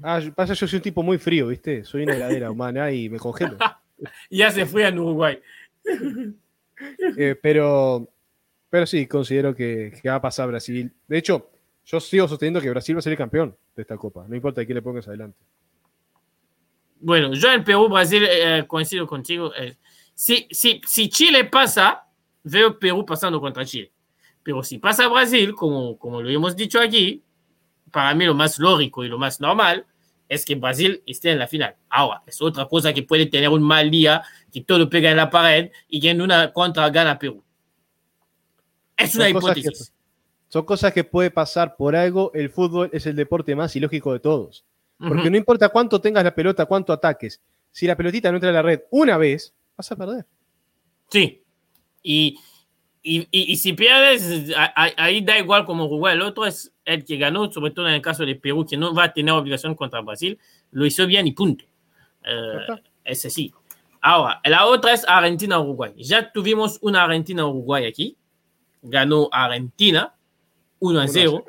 [0.01, 1.85] Ah, pasa, yo soy un tipo muy frío, ¿viste?
[1.85, 3.57] Soy una heladera humana y me congelo.
[4.29, 5.39] ya se fue en Uruguay.
[7.15, 8.05] Eh, pero,
[8.69, 10.91] pero sí, considero que, que va a pasar Brasil.
[11.07, 11.49] De hecho,
[11.85, 14.25] yo sigo sosteniendo que Brasil va a ser el campeón de esta copa.
[14.27, 15.37] No importa de qué le pongas adelante
[17.03, 19.51] bueno, yo en Perú, Brasil, eh, coincido contigo.
[19.55, 19.75] Eh,
[20.15, 22.05] si, si, si, Chile pasa,
[22.43, 23.91] veo Perú pasando contra Chile.
[24.41, 27.21] Pero si pasa Brasil, como, como lo hemos dicho aquí,
[27.91, 29.85] para mí lo más lógico y lo más normal
[30.29, 31.75] es que Brasil esté en la final.
[31.89, 35.29] Ahora, es otra cosa que puede tener un mal día, que todo pega en la
[35.29, 37.43] pared y que en una contra gana Perú.
[38.95, 39.93] Es una hipótesis.
[40.47, 42.31] son cosas que puede pasar por algo.
[42.33, 44.65] El fútbol es el deporte más ilógico de todos.
[45.07, 47.41] Porque no importa cuánto tengas la pelota, cuánto ataques,
[47.71, 50.25] si la pelotita no entra en la red una vez, vas a perder.
[51.09, 51.41] Sí.
[52.01, 52.37] Y,
[53.01, 56.15] y, si pierdes, ahí da igual como Uruguay.
[56.15, 58.93] El otro es el que ganó, sobre todo en el caso de Perú, que no
[58.93, 60.39] va a tener obligación contra Brasil.
[60.71, 61.65] Lo hizo bien y punto.
[62.23, 63.53] Eh, ese sí.
[64.01, 65.93] Ahora, la otra es Argentina-Uruguay.
[65.97, 68.17] Ya tuvimos una Argentina-Uruguay aquí.
[68.81, 70.13] Ganó Argentina
[70.79, 71.45] 1 a 0.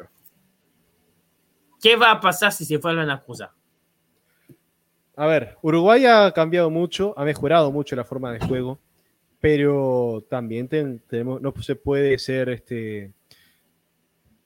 [1.85, 3.51] ¿Qué va a pasar si se vuelven a cruzar?
[5.17, 8.79] A ver, Uruguay ha cambiado mucho, ha mejorado mucho la forma de juego,
[9.39, 13.13] pero también tenemos, no se puede ser este.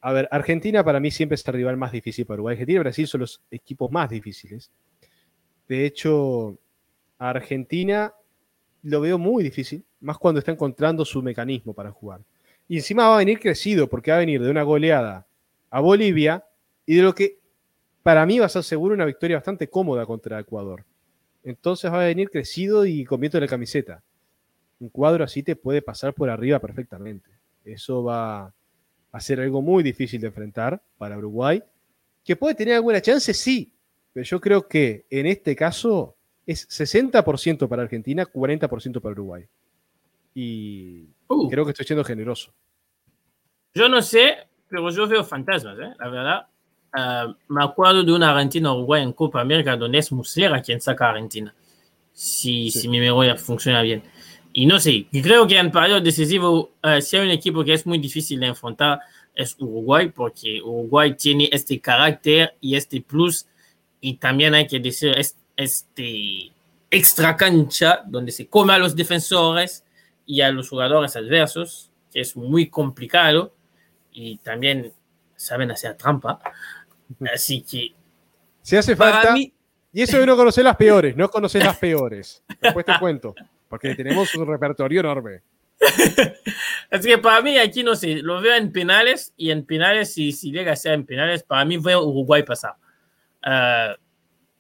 [0.01, 2.55] A ver, Argentina para mí siempre es el rival más difícil para Uruguay.
[2.55, 4.72] Argentina y Brasil son los equipos más difíciles.
[5.68, 6.59] De hecho,
[7.18, 8.12] Argentina
[8.82, 12.20] lo veo muy difícil, más cuando está encontrando su mecanismo para jugar.
[12.66, 15.24] Y encima va a venir crecido, porque va a venir de una goleada
[15.70, 16.45] a Bolivia
[16.89, 17.39] y de lo que
[18.03, 20.86] para mí va a ser seguro una victoria bastante cómoda contra Ecuador.
[21.45, 24.03] Entonces va a venir crecido y con viento de la camiseta.
[24.80, 27.28] Un cuadro así te puede pasar por arriba perfectamente.
[27.62, 28.55] Eso va
[29.12, 31.62] a ser algo muy difícil de enfrentar para Uruguay.
[32.24, 33.34] ¿Que puede tener alguna chance?
[33.34, 33.70] Sí.
[34.14, 36.16] Pero yo creo que en este caso
[36.47, 39.45] es 60% para Argentina, 40% para Uruguay.
[40.32, 41.51] Y uh.
[41.51, 42.55] creo que estoy siendo generoso.
[43.74, 44.39] Yo no sé,
[44.70, 45.95] pero yo veo fantasmas, ¿eh?
[45.99, 46.47] la verdad.
[46.95, 51.11] Uh, me acuerdo de una Argentina-Uruguay en Copa América donde es Muslera quien saca a
[51.11, 51.55] Argentina.
[52.12, 52.80] Si, sí.
[52.80, 54.03] si, mi memoria funciona bien.
[54.53, 57.86] Y no sé, creo que en periodo decisivo, uh, si hay un equipo que es
[57.86, 59.01] muy difícil de enfrentar,
[59.34, 63.47] es Uruguay, porque Uruguay tiene este carácter y este plus.
[64.01, 65.14] Y también hay que decir,
[65.57, 66.53] este
[66.91, 69.84] extra cancha donde se come a los defensores
[70.26, 73.55] y a los jugadores adversos, que es muy complicado.
[74.12, 74.93] Y también
[75.39, 76.41] saben hacer trampa.
[77.32, 77.95] Así que.
[78.61, 79.34] Si hace falta.
[79.39, 79.53] y
[80.03, 82.43] eso de no conocer las peores, no conocer las peores.
[82.61, 83.34] Después te cuento,
[83.68, 85.41] porque tenemos un repertorio enorme.
[86.91, 90.32] Así que para mí aquí no sé, lo veo en penales y en penales, si,
[90.32, 92.74] si llega a ser en penales, para mí veo Uruguay pasar.
[93.47, 93.95] Uh,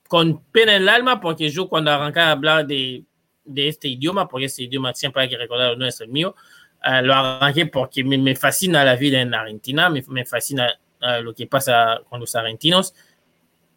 [0.06, 3.04] con pena en el alma, porque yo cuando arranqué a hablar de,
[3.44, 6.34] de, este idioma, porque este idioma siempre hay que recordar, no es el mío,
[6.84, 10.78] uh, lo arranqué porque me, me, fascina la vida en Argentina, me, me fascina
[11.22, 12.94] lo que pasa con los argentinos,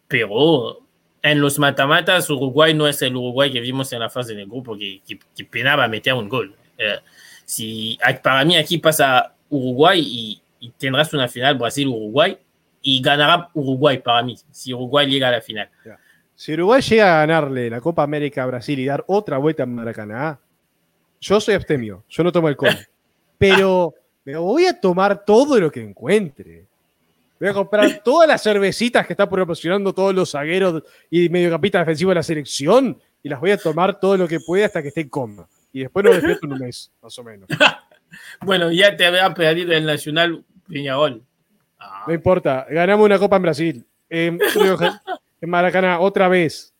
[0.08, 0.80] pero
[1.22, 4.76] en los matamatas Uruguay no es el Uruguay que vimos en la fase del grupo
[4.76, 6.54] que, que, penaba meter un gol.
[6.76, 6.98] Eh,
[7.44, 10.42] si, para mí aquí pasa Uruguay y,
[10.78, 12.38] tendrás una final Brasil-Uruguay
[12.82, 15.68] y ganará Uruguay para mí, si Uruguay llega a la final.
[16.36, 19.74] Si Uruguay llega a ganarle la Copa América a Brasil y dar otra vuelta en
[19.74, 20.40] Maracaná,
[21.20, 22.70] yo soy abstemio, yo no tomo el gol.
[23.42, 26.66] pero me voy a tomar todo lo que encuentre.
[27.40, 32.12] Voy a comprar todas las cervecitas que están proporcionando todos los zagueros y mediocampistas defensivos
[32.12, 35.00] de la selección y las voy a tomar todo lo que pueda hasta que esté
[35.00, 35.48] en coma.
[35.72, 37.48] Y después lo despierto en un mes, más o menos.
[38.42, 41.24] bueno, ya te había pedido el Nacional Piñagol.
[41.80, 42.04] Ah.
[42.06, 43.86] No importa, ganamos una copa en Brasil.
[44.08, 44.38] en
[45.40, 46.72] Maracaná, otra vez.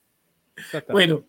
[0.89, 1.25] Bueno,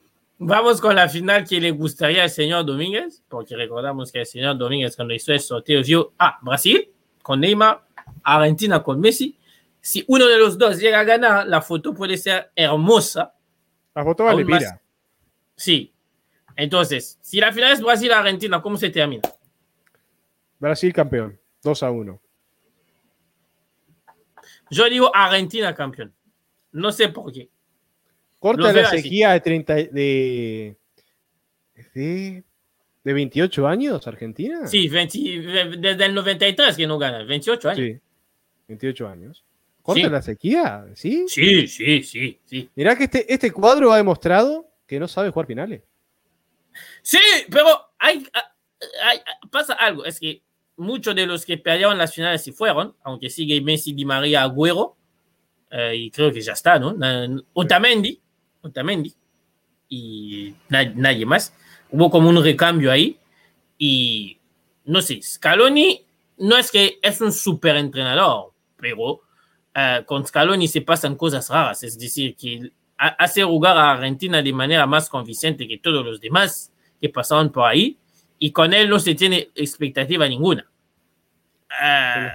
[0.45, 4.57] vamos con la final que le gustaría al señor Domínguez, porque recordamos que el señor
[4.57, 6.91] Domínguez cuando hizo el sorteo vio a Brasil
[7.21, 7.83] con Neymar
[8.23, 9.37] Argentina con Messi.
[9.81, 13.33] Si uno de los dos llega a ganar, la foto puede ser hermosa.
[13.95, 14.45] La foto vale
[15.55, 15.93] Sí.
[16.55, 19.21] Entonces, si la final es Brasil-Argentina, ¿cómo se termina?
[20.59, 22.21] Brasil campeón, 2 a 1.
[24.69, 26.13] Yo digo Argentina campeón.
[26.71, 27.49] No sé por qué.
[28.43, 28.97] Corta la así.
[29.01, 30.75] sequía de 30 de,
[31.93, 32.43] de
[33.03, 34.67] de 28 años Argentina.
[34.67, 37.79] Sí, 20 desde el 93 que no gana, 28 años.
[37.85, 37.99] Sí,
[38.67, 39.43] 28 años.
[39.81, 40.09] Corta Sí.
[40.09, 41.25] la sequía, ¿sí?
[41.27, 42.69] Sí, sí, sí, sí.
[42.75, 45.81] Mirá que este, este cuadro ha demostrado que no sabe jugar finales.
[47.01, 47.19] Sí,
[47.49, 47.67] pero
[47.99, 48.25] hay,
[49.03, 49.19] hay-
[49.51, 50.41] pasa algo, es que
[50.77, 54.95] muchos de los que perdieron las finales se fueron, aunque sigue Messi, Di María, Agüero,
[55.69, 56.95] eh, y creo que ya está, ¿no?
[57.53, 58.21] Otamendi,
[58.63, 59.13] Otamendi,
[59.89, 61.53] y na- nadie más.
[61.91, 63.17] Hubo como un recambio ahí,
[63.77, 64.37] y
[64.85, 66.01] no sé, Scaloni
[66.37, 69.21] no es que es un super entrenador, pero
[69.75, 74.41] eh, con Scaloni se pasan cosas raras, es decir, que ha- hace jugar a Argentina
[74.41, 77.97] de manera más convincente que todos los demás que pasaron por ahí,
[78.39, 80.65] y con él no se tiene expectativa ninguna.
[81.81, 82.29] Eh,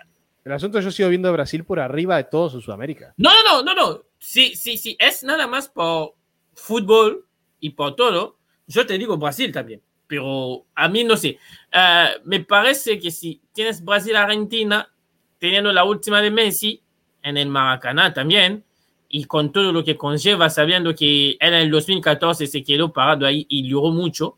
[0.44, 3.14] El asunto yo sigo viendo a Brasil por arriba de todo su Sudamérica.
[3.16, 4.02] no, no, no, no, no.
[4.18, 6.14] Sí, sí, sí, es nada más por
[6.58, 7.24] fútbol
[7.60, 8.36] y por todo.
[8.66, 11.38] Yo te digo Brasil también, pero a mí no sé.
[11.72, 14.90] Eh, me parece que si tienes Brasil-Argentina,
[15.38, 16.82] teniendo la última de Messi
[17.22, 18.64] en el Maracaná también,
[19.08, 23.24] y con todo lo que conlleva, sabiendo que él en el 2014 se quedó parado
[23.24, 24.36] ahí y lloró mucho,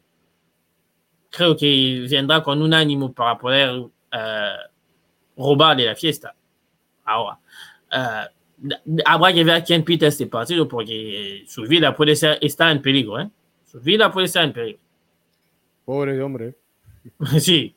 [1.28, 4.54] creo que vendrá con un ánimo para poder eh,
[5.36, 6.34] robarle la fiesta.
[7.04, 7.38] Ahora,
[7.90, 8.28] eh,
[9.04, 13.20] habrá que ver quién pita este partido porque su vida puede ser, está en peligro,
[13.20, 13.30] ¿eh?
[13.70, 14.80] Su vida puede estar en peligro.
[15.84, 16.54] Pobre hombre.
[17.38, 17.74] Sí.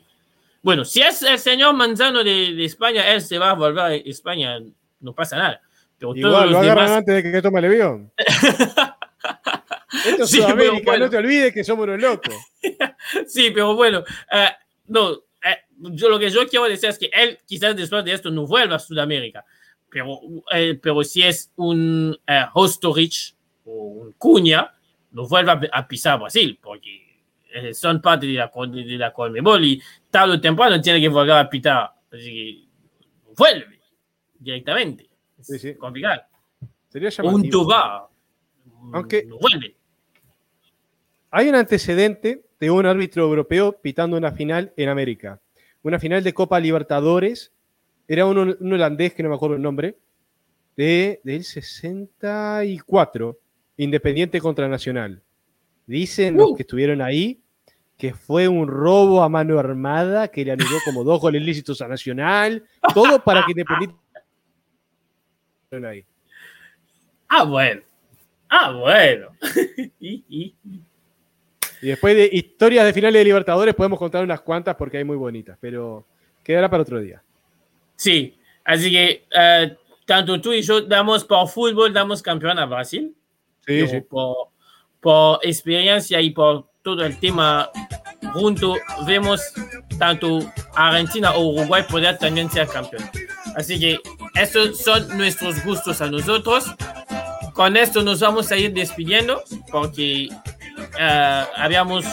[0.61, 3.93] Bueno, si es el señor Manzano de, de España, él se va a volver a
[3.95, 4.59] España,
[5.01, 5.61] no pasa nada.
[5.97, 8.11] Pero Igual lo los agarran demás, antes de que tome el avión.
[10.05, 11.05] Esto es Sí, Sudamérica, bueno.
[11.05, 12.35] no te olvides que somos unos locos.
[13.27, 14.49] sí, pero bueno, eh,
[14.87, 18.31] no, eh, yo lo que yo quiero decir es que él quizás después de esto
[18.31, 19.45] no vuelva a Sudamérica,
[19.93, 20.19] pero,
[20.51, 23.35] eh, pero si es un eh, Hostorich
[23.65, 24.73] o un Cuña,
[25.11, 27.21] no vuelva a, pisar Brasil, porque
[27.53, 31.37] eh, son parte de la, de la Conmebol y tarde o temprano tiene que volver
[31.37, 33.79] a pitar, así que vuelve
[34.39, 35.07] directamente.
[35.37, 35.75] Es Sí, sí.
[35.75, 36.23] complicado.
[36.89, 37.49] Sería un.
[37.49, 38.07] Tobar,
[38.93, 39.75] Aunque- no vuelve.
[41.29, 45.41] Hay un antecedente de un árbitro europeo pitando una final en América.
[45.81, 47.51] Una final de Copa Libertadores.
[48.13, 49.97] Era un, un holandés, que no me acuerdo el nombre,
[50.77, 53.39] de, del 64,
[53.77, 55.23] Independiente contra Nacional.
[55.87, 56.55] Dicen los Uh.
[56.55, 57.43] que estuvieron ahí
[57.97, 61.87] que fue un robo a mano armada, que le anuló como dos goles lícitos a
[61.87, 63.95] Nacional, todo para que Independiente...
[65.87, 66.05] ahí.
[67.29, 67.81] Ah, bueno.
[68.49, 69.29] Ah, bueno.
[71.81, 75.17] Y después de historias de finales de Libertadores podemos contar unas cuantas porque hay muy
[75.17, 76.05] bonitas, pero
[76.41, 77.21] quedará para otro día.
[77.95, 83.15] Sí, así que eh, tanto tú y yo damos por fútbol, damos campeón a Brasil.
[83.65, 84.01] Sí, sí.
[84.01, 84.49] Por,
[84.99, 87.69] por experiencia y por todo el tema
[88.33, 88.75] junto,
[89.05, 89.41] vemos
[89.97, 90.39] tanto
[90.75, 93.03] Argentina o Uruguay poder también ser campeón.
[93.55, 93.99] Así que
[94.35, 96.65] estos son nuestros gustos a nosotros.
[97.53, 100.29] Con esto nos vamos a ir despidiendo porque
[100.99, 102.05] eh, habíamos,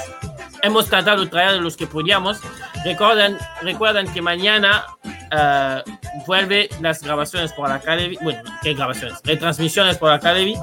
[0.62, 2.40] hemos tratado de traer los que podíamos.
[2.84, 4.84] Recuerden, recuerden que mañana
[5.30, 5.82] eh,
[6.26, 8.16] vuelve las grabaciones por Academy.
[8.22, 9.18] Bueno, ¿qué grabaciones?
[9.24, 10.56] Retransmisiones por Academy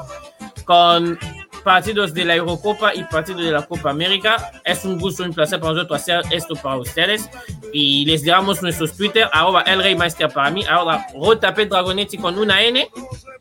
[0.66, 1.18] con
[1.64, 4.52] partidos de la Eurocopa y partidos de la Copa América.
[4.64, 7.30] Es un gusto, un placer para nosotros hacer esto para ustedes.
[7.74, 12.38] Y les damos nuestros Twitter, arroba el Rey Maestria para mí, ahora Rotapé Dragonetti con
[12.38, 12.88] una N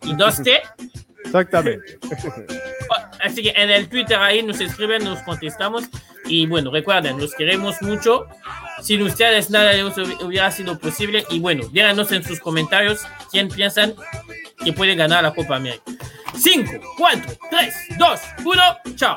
[0.02, 0.60] y dos T.
[1.24, 1.98] Exactamente.
[3.20, 5.84] Así que en el Twitter ahí nos escriben, nos contestamos.
[6.26, 8.26] Y bueno, recuerden, los queremos mucho.
[8.82, 11.24] Sin ustedes nada de eso hubiera sido posible.
[11.30, 13.94] Y bueno, díganos en sus comentarios quién piensan
[14.64, 15.82] que puede ganar la Copa América.
[16.34, 18.62] 5, 4, 3, 2, 1,
[18.96, 19.16] chao.